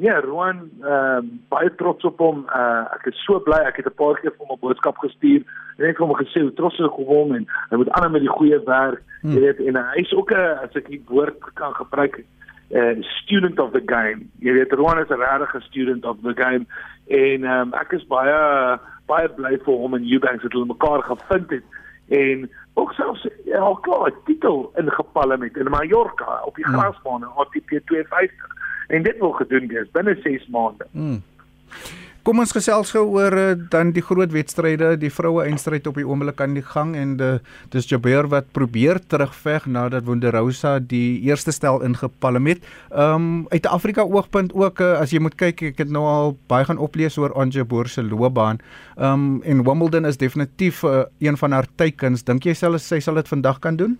nee, 0.00 0.20
Rowan 0.24 0.70
ehm 0.80 1.24
uh, 1.24 1.38
baie 1.52 1.74
trots 1.74 2.04
op 2.08 2.18
hom. 2.18 2.44
Uh, 2.48 2.86
ek 2.96 3.10
is 3.12 3.22
so 3.26 3.40
bly 3.44 3.60
ek 3.68 3.82
het 3.82 3.86
'n 3.86 3.98
paar 4.02 4.20
keer 4.20 4.32
vir 4.36 4.46
hom 4.46 4.56
'n 4.56 4.64
boodskap 4.64 4.98
gestuur 4.98 5.42
en 5.78 5.84
ek 5.84 5.98
het 5.98 6.04
hom 6.06 6.14
gesê 6.16 6.42
hoe 6.42 6.54
trots 6.54 6.80
ek 6.80 6.98
op 6.98 7.06
hom 7.06 7.34
en 7.34 7.46
hy 7.70 7.76
moet 7.76 7.90
aan 7.90 8.12
met 8.12 8.22
die 8.22 8.36
goeie 8.38 8.60
werk. 8.64 9.02
Hmm. 9.22 9.34
Jy 9.34 9.40
weet 9.40 9.60
en 9.60 9.76
hy 9.76 10.00
is 10.00 10.12
ook 10.14 10.30
'n 10.32 10.58
as 10.64 10.76
ek 10.76 10.88
die 10.88 11.02
woord 11.08 11.38
kan 11.54 11.74
gebruik 11.74 12.24
'n 12.70 12.76
uh, 12.78 13.02
student 13.22 13.58
of 13.58 13.72
the 13.72 13.82
game. 13.86 14.30
Jy 14.38 14.52
weet 14.52 14.72
Rowan 14.72 15.02
is 15.02 15.10
'n 15.10 15.20
regte 15.20 15.60
student 15.60 16.04
of 16.04 16.16
the 16.22 16.34
game 16.34 16.66
en 17.08 17.44
um, 17.44 17.74
ek 17.74 17.92
is 17.92 18.06
baie 18.06 18.78
baie 19.10 19.28
bly 19.36 19.56
vir 19.66 19.82
hom 19.82 19.98
en 19.98 20.08
Eubanks 20.12 20.46
het 20.46 20.56
hulle 20.56 20.72
mekaar 20.72 21.02
gevind 21.08 21.50
het 21.56 21.78
en 22.20 22.48
ook 22.80 22.92
selfs 22.92 23.26
ja 23.44 23.74
klaar 23.86 24.10
'n 24.10 24.22
titel 24.24 24.72
ingepalle 24.82 25.36
met 25.36 25.56
in 25.56 25.70
Mallorca 25.70 26.40
op 26.44 26.54
die 26.54 26.64
hmm. 26.64 26.78
grasbaan 26.78 27.22
in 27.26 27.36
ATP 27.42 27.70
250 27.86 28.56
en 28.88 29.02
dit 29.02 29.18
wil 29.18 29.32
gedoen 29.32 29.66
wees 29.66 29.90
binne 29.90 30.16
6 30.22 30.46
maande. 30.46 30.86
Hmm. 30.92 31.22
Kom 32.20 32.42
ons 32.42 32.50
gesels 32.52 32.90
gou 32.92 33.06
oor 33.14 33.32
uh, 33.32 33.44
dan 33.72 33.94
die 33.96 34.02
groot 34.04 34.28
wedstryde, 34.34 34.90
die 35.00 35.08
vroue 35.08 35.46
eindstryd 35.46 35.86
op 35.88 35.96
die 35.96 36.04
oomblik 36.04 36.42
aan 36.44 36.52
die 36.52 36.64
gang 36.64 36.90
en 36.98 37.14
de, 37.16 37.30
dis 37.72 37.88
Jabeur 37.88 38.28
wat 38.28 38.50
probeer 38.52 39.00
terugveg 39.08 39.64
nadat 39.64 40.04
Wonderosa 40.04 40.74
die 40.84 41.16
eerste 41.24 41.54
stel 41.56 41.80
ingepalm 41.86 42.50
het. 42.50 42.66
Um 42.92 43.46
uit 43.54 43.64
Afrika 43.64 44.04
oogpunt 44.04 44.52
ook 44.52 44.82
uh, 44.84 44.98
as 45.00 45.14
jy 45.16 45.22
moet 45.24 45.38
kyk, 45.40 45.64
ek 45.72 45.80
het 45.80 45.94
nou 45.96 46.04
al 46.04 46.36
baie 46.52 46.68
gaan 46.68 46.82
oplees 46.82 47.16
oor 47.16 47.32
Anja 47.40 47.64
Boer 47.64 47.88
se 47.88 48.04
loopbaan. 48.04 48.60
Um 49.00 49.40
en 49.48 49.64
Wimbledon 49.64 50.04
is 50.04 50.20
definitief 50.20 50.84
uh, 50.84 51.06
een 51.24 51.40
van 51.40 51.56
haar 51.56 51.72
teikens. 51.80 52.26
Dink 52.28 52.44
jy 52.44 52.52
self 52.52 52.84
sy 52.84 53.00
sal 53.00 53.16
dit 53.16 53.32
vandag 53.32 53.64
kan 53.64 53.80
doen? 53.80 53.96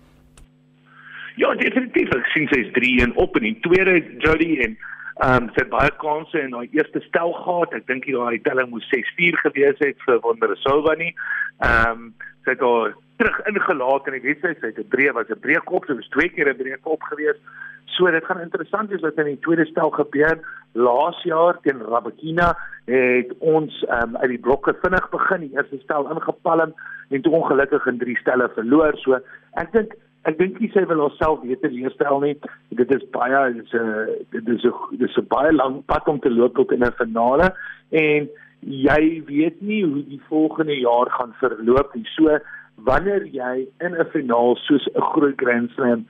Ja, 1.41 1.55
definitief. 1.57 2.13
Ek 2.13 2.29
sien 2.35 2.45
sy 2.53 2.67
is 2.67 2.73
3-1 2.77 3.17
op 3.17 3.33
in 3.41 3.49
die 3.49 3.57
tweede 3.65 3.97
Jody 4.21 4.53
en 4.61 4.77
Ehm 5.19 5.43
um, 5.43 5.49
het 5.53 5.69
baie 5.69 5.91
kansse 5.97 6.39
in 6.39 6.53
haar 6.53 6.67
eerste 6.71 6.99
stel 6.99 7.33
gehad. 7.33 7.73
Ek 7.73 7.87
dink 7.87 8.05
die 8.05 8.41
telling 8.41 8.69
moes 8.69 8.87
6-4 8.95 9.39
gewees 9.43 9.79
het 9.79 9.97
vir 10.05 10.19
Wondersova 10.23 10.95
nie. 10.95 11.13
Ehm 11.59 11.91
um, 11.91 12.13
sy 12.43 12.55
het 12.55 12.63
haar 12.65 12.95
terug 13.17 13.41
ingelaat 13.45 14.07
in 14.07 14.13
die 14.17 14.27
wedstryd. 14.29 14.59
Sy 14.59 14.71
het 14.71 14.79
'n 14.79 14.89
breë 14.93 15.13
was 15.13 15.29
'n 15.29 15.39
breekop, 15.39 15.85
sy 15.85 15.93
was 15.93 16.09
twee 16.09 16.29
keer 16.29 16.49
'n 16.49 16.57
breekop 16.57 17.03
gewees. 17.03 17.37
So 17.85 18.11
dit 18.11 18.25
gaan 18.25 18.39
interessant 18.39 18.89
wees 18.89 19.01
wat 19.01 19.17
in 19.17 19.25
die 19.25 19.39
tweede 19.39 19.65
stel 19.65 19.89
gebeur. 19.89 20.39
Laas 20.73 21.23
jaar 21.23 21.59
teen 21.61 21.81
Rabakina 21.81 22.57
het 22.85 23.33
ons 23.39 23.85
um, 23.89 24.17
uit 24.17 24.29
die 24.29 24.39
blokke 24.39 24.73
vinnig 24.81 25.09
begin, 25.09 25.39
die 25.39 25.55
eerste 25.55 25.77
stel 25.83 26.09
ingepalm 26.09 26.73
en 27.09 27.21
toe 27.21 27.33
ongelukkig 27.33 27.85
in 27.85 27.97
drie 27.97 28.17
stelle 28.17 28.49
verloor. 28.55 28.97
So 28.97 29.19
ek 29.53 29.71
dink 29.71 29.93
ek 30.29 30.37
dink 30.37 30.59
nie 30.61 30.69
sy 30.73 30.83
wil 30.89 31.01
haarself 31.05 31.41
beter 31.41 31.71
leerstel 31.73 32.21
nie. 32.21 32.35
Dit 32.77 32.93
is 32.93 33.03
baie 33.15 33.41
is 33.57 33.73
'n 33.73 34.25
dit 34.31 34.47
is 34.55 34.65
'n 34.65 34.97
dis 34.97 35.17
'n 35.17 35.27
baie 35.27 35.51
lang 35.51 35.83
pad 35.85 36.07
om 36.07 36.19
te 36.19 36.29
loop 36.29 36.55
tot 36.55 36.71
in 36.71 36.83
'n 36.83 36.97
finale 36.97 37.53
en 37.89 38.29
jy 38.61 39.23
weet 39.25 39.61
nie 39.61 39.83
hoe 39.83 40.03
die 40.05 40.21
volgende 40.29 40.77
jaar 40.77 41.09
gaan 41.09 41.33
verloop 41.39 41.95
nie. 41.95 42.05
So 42.15 42.39
wanneer 42.75 43.25
jy 43.25 43.67
in 43.79 43.95
'n 43.95 44.11
finaal 44.13 44.55
soos 44.55 44.87
'n 44.95 45.01
groot 45.01 45.37
Grand 45.37 45.71
Slam 45.71 46.05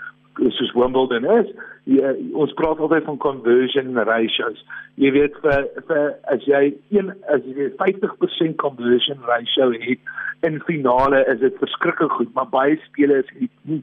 soos 0.49 0.73
Wimbledon 0.73 1.25
is, 1.39 1.49
jy, 1.89 2.13
ons 2.33 2.53
praat 2.57 2.79
altyd 2.81 3.05
van 3.05 3.19
conversion 3.21 3.93
ratios. 4.07 4.63
Jy 5.01 5.11
weet 5.15 5.37
vir 5.43 5.67
vir 5.89 6.03
as 6.33 6.45
jy 6.49 6.63
een 6.93 7.11
as 7.33 7.45
jy 7.45 7.69
50% 7.79 8.57
conversion 8.61 9.21
ratio 9.29 9.71
het 9.85 10.11
in 10.47 10.61
finale 10.65 11.21
is 11.33 11.39
dit 11.43 11.57
verskriklik 11.61 12.11
goed, 12.17 12.33
maar 12.33 12.49
baie 12.49 12.79
spelers 12.87 13.29
het 13.37 13.53
nie. 13.69 13.81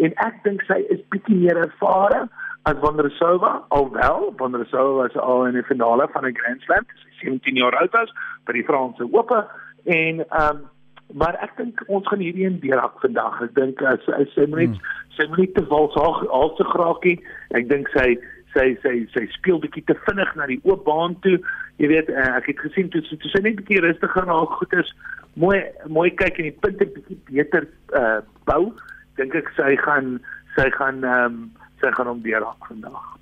En 0.00 0.16
ek 0.24 0.40
dink 0.46 0.64
sy 0.68 0.80
is 0.88 1.04
bietjie 1.12 1.36
meer 1.36 1.60
ervare 1.66 2.24
as 2.68 2.80
Wondersova, 2.82 3.58
alwel 3.76 4.32
Wondersova 4.40 5.04
was 5.04 5.20
al 5.20 5.46
in 5.50 5.60
die 5.60 5.68
finale 5.68 6.08
van 6.12 6.26
'n 6.26 6.36
Grand 6.40 6.64
Slam, 6.64 6.88
sy 7.04 7.28
17 7.28 7.56
jaar 7.56 7.76
oud 7.80 7.92
was 7.92 8.12
by 8.46 8.52
die 8.52 8.64
Franse 8.64 9.04
Ope 9.12 9.44
en 9.84 10.24
ehm 10.24 10.56
um, 10.56 10.66
maar 11.14 11.38
ek 11.44 11.54
dink 11.56 11.82
ons 11.86 12.06
gaan 12.08 12.20
hierdie 12.20 12.44
een 12.44 12.58
deurhak 12.60 12.98
vandag. 13.00 13.40
Ek 13.42 13.54
dink 13.56 13.82
as 13.82 14.02
sy 14.06 14.24
sy 14.34 14.46
moet 14.46 14.64
net 14.64 14.74
hmm. 14.74 14.96
sy 15.16 15.28
moet 15.30 15.44
net 15.44 15.54
te 15.56 15.64
vals 15.70 15.94
haar 15.96 16.24
al 16.40 16.52
te 16.58 16.66
graakie. 16.68 17.16
Ek 17.56 17.68
dink 17.70 17.88
sy 17.94 18.10
sy 18.54 18.66
sy 18.82 18.94
sy 19.14 19.24
speel 19.36 19.60
bietjie 19.62 19.84
te 19.88 19.96
vinnig 20.06 20.34
na 20.36 20.48
die 20.50 20.60
oop 20.68 20.84
baan 20.88 21.16
toe. 21.24 21.36
Jy 21.78 21.92
weet, 21.92 22.10
uh, 22.12 22.32
ek 22.38 22.50
het 22.52 22.64
gesien 22.64 22.90
toe 22.92 23.02
toe 23.08 23.32
sy 23.32 23.42
net 23.44 23.60
bietjie 23.60 23.82
rustiger 23.84 24.28
raak, 24.28 24.56
goed 24.60 24.74
is 24.80 24.92
mooi 25.38 25.60
mooi 25.86 26.08
kyk 26.18 26.40
en 26.42 26.50
die 26.50 26.58
punte 26.64 26.88
bietjie 26.96 27.20
beter 27.30 27.68
uh 27.96 28.18
bou. 28.50 28.72
Dink 29.20 29.36
ek 29.38 29.52
sy 29.56 29.76
gaan 29.84 30.18
sy 30.56 30.68
gaan 30.76 31.04
ehm 31.04 31.38
um, 31.38 31.46
sy 31.78 31.92
gaan 31.94 32.10
hom 32.10 32.24
deurhak 32.24 32.66
vandag. 32.66 33.17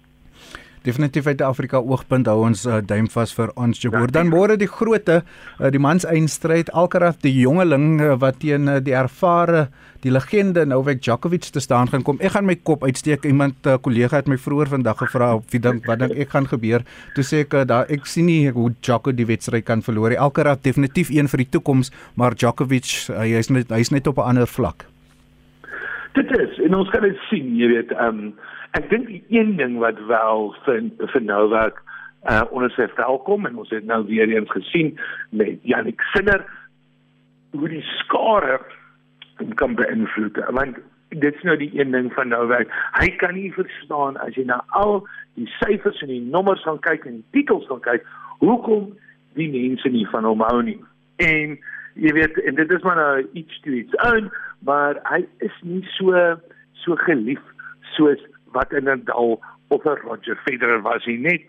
Definitief 0.87 1.27
uit 1.27 1.41
Afrika 1.43 1.81
oogpunt 1.83 2.29
hou 2.31 2.45
ons 2.47 2.61
uh, 2.63 2.77
duim 2.79 3.09
vas 3.11 3.33
vir 3.35 3.51
ons 3.59 3.81
Jabor. 3.83 4.07
Dan 4.15 4.29
môre 4.31 4.55
die 4.55 4.69
groote 4.71 5.17
uh, 5.25 5.71
die 5.75 5.81
mans 5.83 6.07
eindstryd 6.07 6.71
Alcaraz 6.71 7.19
die 7.25 7.33
jongeling 7.35 7.97
uh, 7.99 8.13
wat 8.23 8.39
teen 8.45 8.71
uh, 8.71 8.77
die 8.79 8.95
ervare 8.95 9.65
die 10.07 10.15
legende 10.15 10.63
Novak 10.63 11.03
Djokovic 11.03 11.51
te 11.51 11.61
staan 11.65 11.91
gaan 11.91 12.07
kom. 12.07 12.23
Ek 12.23 12.37
gaan 12.37 12.47
my 12.47 12.55
kop 12.63 12.87
uitsteek. 12.87 13.27
Iemand 13.27 13.59
'n 13.67 13.75
uh, 13.75 13.81
kollega 13.83 14.21
het 14.23 14.31
my 14.31 14.39
vroeër 14.39 14.71
vandag 14.77 15.03
gevra 15.03 15.35
of 15.35 15.51
wie 15.51 15.61
dink 15.61 15.91
wat 15.91 15.99
dink 15.99 16.15
ek 16.15 16.31
gaan 16.31 16.47
gebeur. 16.47 16.87
Toe 17.19 17.25
sê 17.27 17.43
ek 17.43 17.55
uh, 17.55 17.67
daar 17.67 17.91
ek 17.91 18.07
sien 18.07 18.31
nie 18.31 18.51
hoe 18.51 18.71
Djokovic 18.79 19.17
die 19.17 19.27
wedstryd 19.27 19.65
kan 19.67 19.83
verloor 19.83 20.15
nie. 20.15 20.23
Alcaraz 20.23 20.63
definitief 20.63 21.11
een 21.11 21.27
vir 21.27 21.39
die 21.39 21.51
toekoms, 21.51 21.91
maar 22.15 22.39
Djokovic 22.39 23.11
uh, 23.11 23.27
hy's 23.27 23.51
net 23.51 23.75
hy's 23.75 23.91
net 23.91 24.07
op 24.07 24.23
'n 24.23 24.29
ander 24.31 24.47
vlak. 24.47 24.87
Dit 26.15 26.31
is 26.31 26.63
en 26.63 26.75
ons 26.75 26.91
kan 26.91 27.03
dit 27.03 27.19
sien, 27.29 27.57
jy 27.57 27.67
weet, 27.75 27.91
ehm 27.91 28.31
um, 28.31 28.35
ek 28.77 28.91
dink 28.91 29.09
een 29.33 29.57
ding 29.57 29.79
wat 29.81 29.99
wel 30.09 30.51
vir 30.65 30.89
vir 31.13 31.23
Novak 31.25 31.79
uh 32.31 32.43
onder 32.51 32.73
sy 32.75 32.89
welkom 32.97 33.47
en 33.49 33.57
ons 33.63 33.71
het 33.73 33.87
nou 33.87 34.03
weer 34.09 34.29
eens 34.29 34.51
gesien 34.51 34.97
met 35.31 35.63
Jannik 35.63 36.03
Sinner 36.13 36.43
hoe 37.57 37.69
die 37.69 37.85
skare 38.01 38.59
kan 39.61 39.77
beïnvloed. 39.79 40.41
Want 40.59 40.79
dit 41.09 41.35
is 41.35 41.43
nou 41.47 41.57
die 41.57 41.71
een 41.73 41.95
ding 41.95 42.13
van 42.13 42.29
Novak. 42.29 42.73
Hy 42.99 43.09
kan 43.21 43.35
nie 43.39 43.53
verstaan 43.55 44.19
as 44.21 44.37
jy 44.37 44.45
na 44.49 44.61
al 44.77 45.07
die 45.39 45.49
syfers 45.61 46.03
en 46.05 46.13
die 46.13 46.23
nommers 46.25 46.65
gaan 46.67 46.81
kyk 46.85 47.07
en 47.09 47.21
die 47.21 47.41
titels 47.41 47.69
gaan 47.71 47.85
kyk, 47.85 48.05
hoekom 48.45 48.91
die 49.39 49.49
mense 49.53 49.89
nie 49.93 50.07
van 50.13 50.29
hom 50.29 50.45
hou 50.45 50.61
nie. 50.67 50.79
En 51.23 51.57
jy 51.97 52.13
weet 52.17 52.41
en 52.45 52.59
dit 52.59 52.73
is 52.77 52.85
maar 52.85 53.01
nou 53.01 53.27
iets 53.33 53.61
toe 53.65 53.79
iets 53.81 53.97
oud, 54.11 54.33
maar 54.69 55.01
hy 55.09 55.25
is 55.45 55.61
nie 55.63 55.85
so 55.97 56.13
so 56.85 56.99
gelief 57.07 57.41
soos 57.97 58.21
wat 58.53 58.73
in 58.73 58.89
'n 58.89 59.05
dal 59.05 59.41
of 59.69 59.85
'n 59.85 60.01
Roger 60.05 60.37
Federer 60.45 60.83
was 60.83 61.05
hy 61.05 61.17
net 61.17 61.43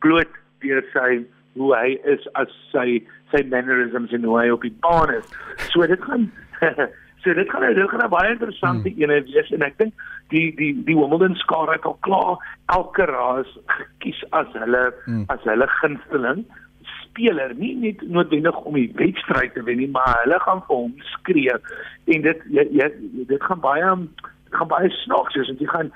bloot 0.00 0.30
deur 0.60 0.82
sy 0.92 1.24
hoe 1.54 1.74
hy 1.76 1.98
is 2.04 2.26
as 2.34 2.50
sy 2.72 3.02
sy 3.32 3.42
mannerisms 3.50 4.12
en 4.12 4.24
hoe 4.24 4.38
hy 4.40 4.48
op 4.50 4.62
die 4.62 4.76
baan 4.80 5.10
is. 5.14 5.26
So 5.72 5.86
dit 5.86 6.02
gaan 6.02 6.30
so 7.24 7.34
dit 7.34 7.50
gaan 7.50 7.74
dit 7.74 7.90
gaan 7.90 8.10
baie 8.10 8.32
interessant 8.32 8.82
hmm. 8.82 9.00
ene 9.02 9.22
wees 9.28 9.50
en 9.56 9.64
ek 9.66 9.78
dink 9.78 10.04
die 10.34 10.50
die 10.58 10.72
die 10.88 10.96
Wimbledon 10.98 11.36
skare 11.40 11.78
het 11.78 11.86
al 11.88 11.96
klaar 12.06 12.42
elke 12.76 13.06
raas 13.10 13.50
gekies 13.78 14.20
as 14.40 14.50
hulle 14.58 14.84
hmm. 15.06 15.24
as 15.32 15.42
hulle 15.48 15.68
gunsteling 15.80 16.44
speler 16.98 17.54
nie 17.56 17.72
net 17.80 18.02
noodwendig 18.16 18.58
om 18.68 18.76
die 18.78 18.90
wedstryd 19.00 19.54
te 19.56 19.64
wen 19.68 19.80
nie 19.80 19.90
maar 19.96 20.20
hulle 20.24 20.40
gaan 20.44 20.62
vir 20.68 20.82
hom 20.82 20.94
skree 21.14 21.56
en 22.16 22.26
dit 22.28 22.46
jy, 22.58 22.66
jy, 22.80 22.90
dit 23.32 23.48
gaan 23.48 23.62
baie 23.64 23.94
gaan 24.54 24.70
baie 24.70 24.90
snaaks 24.90 25.34
wees 25.38 25.50
want 25.50 25.60
jy 25.60 25.68
gaan 25.72 25.90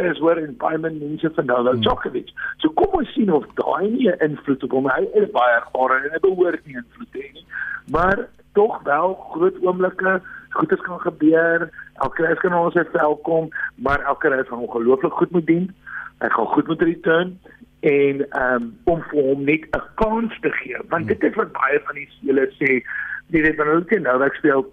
reis 0.00 0.22
hoor 0.22 0.40
en 0.40 0.56
baie 0.56 0.78
mense 0.78 1.30
van 1.34 1.46
nou 1.46 1.60
hmm. 1.68 1.82
Djokovic. 1.82 2.32
So 2.62 2.70
kom 2.78 2.98
ons 3.00 3.12
sien 3.12 3.32
of 3.32 3.46
daai 3.60 3.90
nie 3.90 4.08
'n 4.10 4.30
invloed 4.30 4.64
op 4.64 4.76
hom 4.78 4.88
hy 4.90 5.04
is 5.20 5.30
baie 5.36 5.54
ervare 5.60 6.00
en 6.04 6.16
hy 6.16 6.20
behoort 6.24 6.66
nie 6.66 6.76
invloed 6.80 7.12
te 7.12 7.18
hê 7.18 7.32
nie. 7.32 7.46
Maar 7.90 8.26
tog 8.52 8.82
wel 8.82 9.14
groot 9.32 9.56
oomblikke, 9.62 10.20
goedes 10.50 10.80
kan 10.80 11.00
gebeur. 11.00 11.70
Reis 12.18 12.38
kan 12.38 12.54
ons 12.54 12.74
welkom, 12.92 13.48
maar 13.76 14.00
reis 14.20 14.48
gaan 14.48 14.58
ongelooflik 14.58 15.12
goed 15.12 15.30
moet 15.30 15.46
dien. 15.46 15.74
Hy 16.18 16.28
gaan 16.28 16.46
goed 16.46 16.66
moet 16.66 16.82
return 16.82 17.38
en 17.80 18.26
um, 18.42 18.78
om 18.84 19.02
vir 19.10 19.22
hom 19.22 19.44
net 19.44 19.62
'n 19.70 19.82
kans 19.94 20.40
te 20.40 20.50
gee 20.50 20.76
want 20.88 21.06
hmm. 21.06 21.06
dit 21.06 21.22
is 21.22 21.34
wat 21.34 21.52
baie 21.52 21.80
van 21.84 21.94
die 21.94 22.08
spelers 22.10 22.56
sê 22.58 22.82
jy 23.30 23.42
weet 23.44 23.56
wanneer 23.56 23.82
hulle 23.86 24.00
nou 24.00 24.22
ek 24.24 24.34
speel 24.34 24.66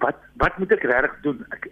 wat 0.00 0.16
wat 0.40 0.58
moet 0.58 0.72
ek 0.72 0.86
regtig 0.88 1.18
doen 1.22 1.44
ek 1.50 1.68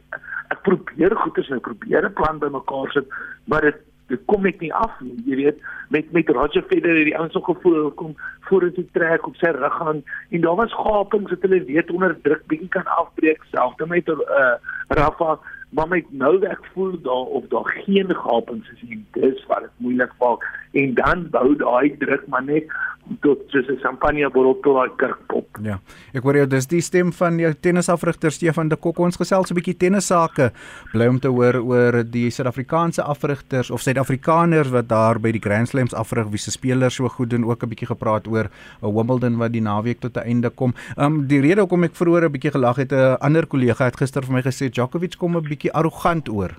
ek 0.50 0.62
probeer 0.67 1.15
goeders 1.17 1.49
en 1.49 1.57
ek 1.57 1.69
probeer 1.69 2.05
'n 2.09 2.12
plan 2.12 2.39
bymekaar 2.39 2.91
sit, 2.93 3.07
maar 3.45 3.61
dit 3.61 3.79
dit 4.11 4.23
kom 4.27 4.43
net 4.43 4.61
nie 4.61 4.73
af 4.75 4.97
nie. 5.00 5.15
Jy 5.27 5.37
weet, 5.37 5.59
met 5.95 6.12
met 6.12 6.29
Roger 6.29 6.65
Federer 6.71 7.05
die 7.05 7.17
ouens 7.19 7.33
so 7.33 7.41
gevoel 7.47 7.91
kom 7.91 8.17
vorentoe 8.49 8.85
trek 8.93 9.27
op 9.27 9.37
sy 9.37 9.53
rug 9.55 9.81
aan 9.87 10.03
en 10.31 10.41
daar 10.41 10.59
was 10.59 10.75
gapings 10.75 11.31
wat 11.31 11.47
hulle 11.47 11.65
weet 11.65 11.91
onder 11.95 12.17
druk 12.23 12.43
bietjie 12.47 12.69
kan 12.69 12.87
afbreek 12.99 13.45
self. 13.53 13.77
Dan 13.79 13.89
met 13.95 14.09
uh, 14.09 14.55
Rafa 14.89 15.39
maar 15.71 15.89
met 15.89 16.07
nou 16.11 16.35
ek 16.50 16.65
voel 16.75 16.97
daar 17.03 17.29
of 17.39 17.47
daar 17.55 17.69
geen 17.85 18.15
gapings 18.15 18.71
is 18.75 18.83
nie. 18.89 19.05
Dis 19.15 19.47
wat 19.47 19.69
dit 19.69 19.77
moeilik 19.87 20.12
maak 20.19 20.43
en 20.73 20.95
dan 20.95 21.27
bou 21.31 21.57
daai 21.59 21.97
druk 21.99 22.27
maar 22.31 22.45
net 22.45 22.71
tot 23.19 23.39
soos 23.50 23.67
'n 23.69 23.79
champagne 23.83 24.31
bottel 24.31 24.61
tot 24.62 24.87
'n 24.87 24.97
kerkpop. 24.97 25.59
Ja. 25.62 25.81
Ek 26.15 26.23
hoor 26.23 26.37
jy 26.37 26.47
dis 26.47 26.67
die 26.67 26.81
stem 26.81 27.12
van 27.12 27.39
jou 27.39 27.53
tennisafrigter 27.55 28.31
Stefan 28.31 28.69
de 28.69 28.77
Kok. 28.77 28.99
Ons 28.99 29.17
gesels 29.17 29.50
'n 29.50 29.55
bietjie 29.55 29.77
tennissake. 29.77 30.53
Bly 30.93 31.07
om 31.07 31.19
te 31.19 31.29
hoor 31.29 31.55
oor 31.55 32.05
die 32.05 32.31
Suid-Afrikaanse 32.31 33.03
afrigters 33.03 33.71
of 33.71 33.81
Suid-Afrikaners 33.81 34.71
wat 34.71 34.89
daar 34.89 35.19
by 35.19 35.33
die 35.33 35.41
Grand 35.41 35.69
Slams 35.69 35.95
afrig 35.95 36.29
wie 36.29 36.39
se 36.39 36.50
spelers 36.50 36.95
so 36.95 37.09
goed 37.09 37.31
doen. 37.31 37.45
Ook 37.45 37.62
'n 37.62 37.69
bietjie 37.69 37.87
gepraat 37.87 38.27
oor 38.29 38.49
'n 38.83 38.95
Wimbledon 38.95 39.37
wat 39.39 39.53
die 39.53 39.62
naweek 39.62 40.00
tot 40.00 40.17
'n 40.17 40.27
einde 40.27 40.50
kom. 40.50 40.75
Um 40.97 41.27
die 41.27 41.41
rede 41.41 41.61
hoekom 41.61 41.85
ek 41.85 41.95
vroeër 41.95 42.25
'n 42.25 42.33
bietjie 42.33 42.53
gelag 42.53 42.77
het, 42.77 42.93
'n 42.93 43.17
ander 43.21 43.47
kollega 43.47 43.85
het 43.85 43.97
gister 43.97 44.23
vir 44.23 44.35
my 44.35 44.43
gesê 44.43 44.71
Djokovic 44.71 45.19
kom 45.19 45.37
'n 45.37 45.43
bietjie 45.43 45.73
arrogant 45.73 46.29
oor. 46.29 46.50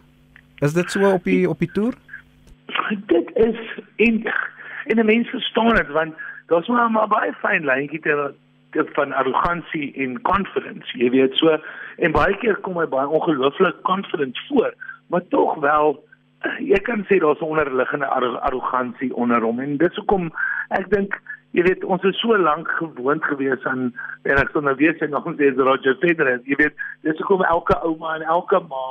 Is 0.59 0.73
dit 0.73 0.91
so 0.91 1.11
op 1.11 1.23
die 1.23 1.49
op 1.49 1.59
die 1.59 1.71
toer? 1.71 1.93
Dit 3.07 3.31
is 3.33 3.57
en 3.95 4.23
en 4.85 4.99
'n 4.99 5.05
mens 5.05 5.29
verstaan 5.29 5.75
dit 5.75 5.87
want 5.87 6.13
daar's 6.45 6.67
maar 6.67 6.91
maar 6.91 7.07
baie 7.07 7.33
fyn 7.33 7.65
lyntjie 7.65 7.99
te 7.99 8.33
van 8.71 9.13
arrogansie 9.13 9.93
en 9.93 10.21
confidence 10.21 10.97
jy 10.97 11.09
weet 11.09 11.35
so 11.35 11.57
en 11.97 12.11
baie 12.11 12.37
keer 12.37 12.55
kom 12.55 12.79
hy 12.79 12.85
baie 12.85 13.07
ongelooflik 13.07 13.81
confident 13.81 14.39
voor 14.47 14.73
maar 15.07 15.27
tog 15.29 15.55
wel 15.55 16.03
jy 16.59 16.79
kan 16.87 17.05
sê 17.09 17.19
daar's 17.19 17.39
'n 17.39 17.51
onderliggende 17.53 18.05
arrogansie 18.47 19.15
onder 19.15 19.41
hom 19.41 19.59
en 19.59 19.77
dis 19.77 19.95
hoekom 19.95 20.31
ek 20.69 20.89
dink 20.89 21.21
jy 21.51 21.63
weet 21.63 21.83
ons 21.83 22.03
is 22.03 22.19
so 22.19 22.37
lank 22.37 22.69
gewoond 22.69 23.23
gewees 23.23 23.63
aan 23.63 23.93
en 24.23 24.37
ek 24.37 24.49
sou 24.51 24.63
nou 24.63 24.75
weet 24.75 24.97
sy 24.99 25.05
nog 25.05 25.27
steeds 25.33 25.57
Roger 25.57 25.95
Federer 25.95 26.39
jy 26.43 26.55
weet 26.55 26.75
dis 27.01 27.17
hoekom 27.17 27.43
elke 27.43 27.75
ouma 27.83 28.15
en 28.15 28.21
elke 28.21 28.59
ma 28.69 28.85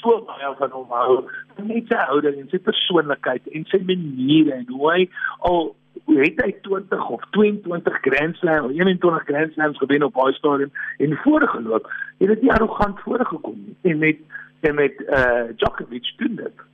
so 0.00 0.20
baie 0.28 0.52
van 0.58 0.70
hom 0.70 0.94
hou 0.98 1.16
net 1.62 1.88
sy 1.88 1.98
houding 2.10 2.38
en 2.42 2.48
sy 2.52 2.60
persoonlikheid 2.68 3.50
en 3.52 3.66
sy 3.72 3.82
maniere 3.90 4.60
en 4.60 4.68
hoe 4.74 4.92
hy 4.92 5.08
al 5.50 5.74
het 6.06 6.40
hy 6.44 6.52
20 6.62 7.08
of 7.10 7.24
22 7.36 7.98
Grand 8.04 8.36
Slam 8.36 8.68
of 8.68 8.70
21 8.76 9.24
Grand 9.26 9.52
Slams 9.52 9.78
gewen 9.78 10.06
op 10.06 10.14
daai 10.14 10.32
stadium 10.32 10.70
en 10.98 11.18
voorgeloop. 11.24 11.90
Het 12.18 12.28
dit 12.28 12.42
nie 12.42 12.52
arrogant 12.52 13.00
voorgekom 13.00 13.58
nie 13.64 13.92
en 13.92 13.98
met 13.98 14.22
en 14.60 14.74
met 14.74 15.02
eh 15.06 15.18
uh, 15.18 15.44
Djokovic 15.56 16.12
doen 16.16 16.36
dit. 16.36 16.64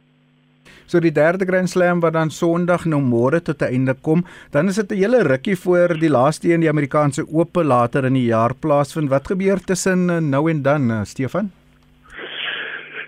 So 0.86 1.00
die 1.00 1.12
derde 1.12 1.46
Grand 1.46 1.70
Slam 1.70 2.00
wat 2.00 2.12
dan 2.12 2.30
Sondag 2.30 2.84
nou 2.84 3.00
môre 3.00 3.42
tot 3.42 3.62
'n 3.62 3.72
einde 3.72 3.94
kom, 3.94 4.24
dan 4.50 4.68
is 4.68 4.76
dit 4.76 4.92
'n 4.92 4.96
hele 4.96 5.22
rukkie 5.22 5.56
voor 5.56 5.98
die 5.98 6.10
laaste 6.10 6.52
een 6.52 6.60
die 6.60 6.68
Amerikaanse 6.68 7.26
Ope 7.28 7.64
later 7.64 8.04
in 8.04 8.14
die 8.14 8.26
jaar 8.26 8.54
plaasvind. 8.54 9.08
Wat 9.08 9.26
gebeur 9.26 9.64
tussen 9.64 10.10
eh, 10.10 10.18
nou 10.18 10.50
en 10.50 10.62
dan, 10.62 10.90
uh, 10.90 11.04
Stefan? 11.04 11.50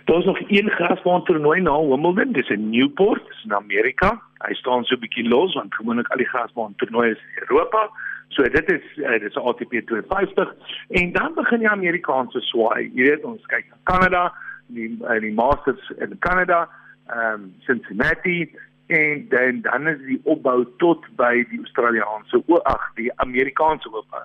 Daar's 0.04 0.24
nog 0.24 0.40
een 0.46 0.70
grasbaan 0.70 1.24
toernooi 1.24 1.60
na 1.60 1.86
Wimbledon, 1.86 2.32
dis 2.32 2.48
in 2.48 2.70
Newport, 2.70 3.26
dis 3.26 3.44
in 3.44 3.54
Amerika. 3.54 4.20
Hy 4.38 4.54
staan 4.54 4.84
so 4.84 4.94
'n 4.94 5.00
bietjie 5.00 5.28
los 5.28 5.54
want 5.54 5.74
gewoonlik 5.74 6.08
al 6.08 6.16
die 6.16 6.28
grasbaan 6.28 6.74
toernooie 6.76 7.10
is 7.10 7.24
in 7.36 7.42
Europa. 7.48 7.90
So 8.28 8.42
dit 8.42 8.72
is 8.72 8.84
uh, 8.96 9.10
dit 9.10 9.22
is 9.22 9.36
ATP 9.36 9.70
250 9.86 10.54
en 10.88 11.12
dan 11.12 11.34
begin 11.34 11.58
die 11.58 11.68
Amerikaanse 11.68 12.40
swaai. 12.40 12.90
Jy 12.94 13.02
weet 13.02 13.24
ons 13.24 13.46
kyk 13.46 13.66
na 13.70 13.76
Kanada, 13.82 14.32
die 14.66 14.98
uh, 15.02 15.20
die 15.20 15.32
Masters 15.32 15.92
in 15.98 16.18
Kanada, 16.18 16.68
ehm 17.06 17.32
um, 17.32 17.54
Cincinnati 17.60 18.50
en 18.86 19.26
dan 19.28 19.60
dan 19.60 19.86
is 19.86 19.98
die 20.06 20.20
opbou 20.24 20.66
tot 20.76 21.06
by 21.16 21.46
die 21.48 21.58
Australiese 21.58 22.42
ag 22.62 22.90
die 22.94 23.12
Amerikaanse 23.16 23.88
oop 23.92 24.18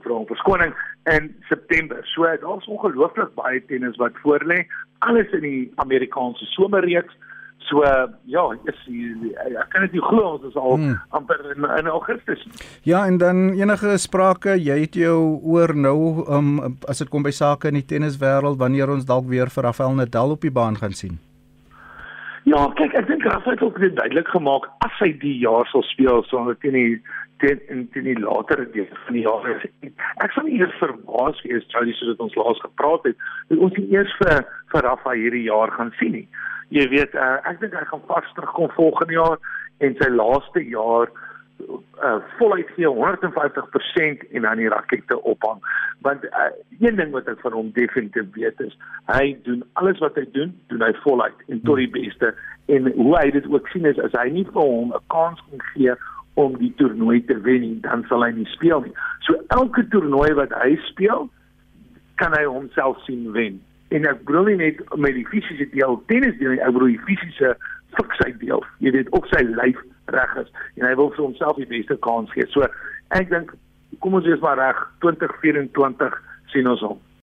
vra 0.00 0.14
om 0.14 0.26
verskoning 0.26 0.72
in 1.10 1.34
September. 1.48 2.00
So 2.14 2.24
daar's 2.24 2.66
ongelooflik 2.66 3.34
baie 3.34 3.60
tennis 3.66 3.98
wat 4.00 4.16
voorlê, 4.24 4.64
alles 4.98 5.30
in 5.32 5.44
die 5.44 5.72
Amerikaanse 5.84 6.48
somerreeks. 6.54 7.14
So 7.68 7.84
ja, 8.24 8.42
is 8.66 8.80
ek 9.46 9.68
kan 9.70 9.84
dit 9.86 9.94
nie 9.96 10.02
glo 10.02 10.34
ons 10.34 10.46
is 10.48 10.56
al 10.58 10.74
hmm. 10.76 10.96
amper 11.14 11.40
in, 11.54 11.66
in 11.78 11.90
Augustus. 11.92 12.42
Ja, 12.82 13.04
en 13.06 13.18
dan 13.22 13.52
enige 13.54 13.94
sprake, 14.02 14.56
jy 14.58 14.80
het 14.82 14.98
jou 14.98 15.38
oor 15.40 15.74
nou 15.74 16.24
um, 16.26 16.56
as 16.90 17.04
dit 17.04 17.10
kom 17.12 17.22
by 17.22 17.32
sake 17.34 17.70
in 17.70 17.78
die 17.78 17.86
tenniswêreld 17.86 18.58
wanneer 18.58 18.90
ons 18.90 19.06
dalk 19.06 19.28
weer 19.30 19.52
vir 19.52 19.70
Rafael 19.70 19.94
Nadal 19.94 20.34
op 20.34 20.42
die 20.42 20.52
baan 20.52 20.80
gaan 20.80 20.96
sien. 20.98 21.20
Ja, 22.42 22.64
kyk, 22.74 22.96
ek 22.98 23.06
dink 23.06 23.24
Rafael 23.28 23.54
het 23.54 23.62
ook 23.62 23.78
net 23.78 23.94
duidelik 24.00 24.28
gemaak 24.34 24.66
as 24.82 24.94
hy 24.98 25.12
die 25.22 25.36
jaar 25.44 25.68
sal 25.70 25.84
speel, 25.92 26.24
sal 26.26 26.50
dit 26.50 26.72
nie 26.74 26.88
teen 27.42 27.60
in 27.74 27.82
teen 27.94 28.06
die 28.06 28.18
latere 28.18 28.68
deel 28.74 28.86
van 29.04 29.16
die 29.18 29.24
jaar 29.26 29.48
is. 29.54 29.66
Ek 30.24 30.34
sal 30.34 30.46
nie 30.46 30.60
eers 30.60 30.78
verbaas 30.80 31.42
wees 31.46 31.66
Charlie 31.74 31.96
soos 31.98 32.14
dit 32.14 32.22
ons 32.26 32.38
laas 32.38 32.62
gepraat 32.62 33.08
het, 33.10 33.26
dat 33.50 33.64
ons 33.66 33.76
nie 33.80 33.88
eers 33.96 34.14
vir 34.20 34.44
vir 34.72 34.86
Rafa 34.88 35.16
hierdie 35.18 35.48
jaar 35.48 35.74
gaan 35.74 35.92
sien 35.98 36.14
nie. 36.20 36.28
Jy 36.72 36.86
weet, 36.94 37.18
uh, 37.18 37.36
ek 37.50 37.60
dink 37.60 37.74
hy 37.76 37.84
gaan 37.90 38.06
vas 38.08 38.30
terugkom 38.36 38.72
volgende 38.78 39.18
jaar 39.18 39.52
en 39.84 39.98
sy 40.00 40.08
laaste 40.14 40.64
jaar 40.70 41.12
uh 42.02 42.16
voluit 42.38 42.66
gee 42.74 42.88
150% 42.90 44.22
en 44.34 44.42
dan 44.42 44.58
die 44.58 44.70
rakette 44.72 45.18
ophang. 45.22 45.60
Want 46.02 46.24
uh, 46.24 46.48
een 46.80 46.96
ding 46.98 47.12
wat 47.14 47.28
ek 47.30 47.38
van 47.44 47.54
hom 47.54 47.68
definitief 47.76 48.32
weet 48.34 48.62
is, 48.64 48.74
hy 49.10 49.36
doen 49.46 49.62
alles 49.78 50.00
wat 50.02 50.18
hy 50.18 50.24
doen, 50.34 50.56
doen 50.72 50.82
hy 50.82 50.90
voluit 51.04 51.44
en 51.46 51.62
tot 51.68 51.78
die 51.78 51.90
beste. 51.90 52.32
En 52.66 52.90
hoe 52.96 53.14
hy 53.18 53.28
dit 53.36 53.46
ook 53.52 53.68
sien 53.70 53.86
is 53.86 54.00
as 54.02 54.16
hy 54.18 54.26
nie 54.34 54.46
vir 54.48 54.62
hom 54.62 54.90
'n 54.96 55.06
kans 55.14 55.38
kan 55.50 55.62
gee 55.74 55.94
om 56.40 56.56
die 56.60 56.72
toernooi 56.76 57.20
te 57.28 57.36
wen 57.44 57.60
nie, 57.60 57.76
dan 57.84 58.04
sal 58.08 58.24
hy 58.24 58.30
nie 58.36 58.48
speel 58.54 58.84
nie. 58.86 58.94
So 59.26 59.36
elke 59.54 59.84
toernooi 59.92 60.32
wat 60.38 60.54
hy 60.62 60.74
speel, 60.88 61.28
kan 62.20 62.34
hy 62.36 62.44
homself 62.48 63.00
sien 63.06 63.28
wen. 63.36 63.60
En 63.92 64.08
ek 64.08 64.24
bedoel 64.24 64.52
nie 64.52 64.60
net 64.62 64.80
met 64.96 65.16
die 65.18 65.26
fisiese 65.28 65.68
deel 65.74 65.98
tennis 66.08 66.38
deel, 66.40 66.56
ek 66.56 66.72
bedoel 66.72 66.94
die 66.94 67.04
fisiese 67.08 67.52
fiksheid 67.98 68.38
deel. 68.40 68.64
Jy 68.84 68.94
weet 68.96 69.12
ook 69.12 69.28
sy 69.32 69.42
lyf 69.50 69.80
reg 70.12 70.34
is 70.40 70.50
en 70.80 70.88
hy 70.88 70.94
wil 70.98 71.12
vir 71.12 71.26
homself 71.26 71.60
die 71.60 71.68
beste 71.68 71.98
kans 72.04 72.32
gee. 72.32 72.48
So 72.54 72.66
ek 73.12 73.28
dink 73.32 73.52
kom 74.00 74.16
ons 74.16 74.26
wees 74.26 74.40
maar 74.44 74.60
reg 74.60 74.78
2024 75.04 76.20
sien 76.54 76.70
ons 76.70 76.84
hom. 76.86 77.00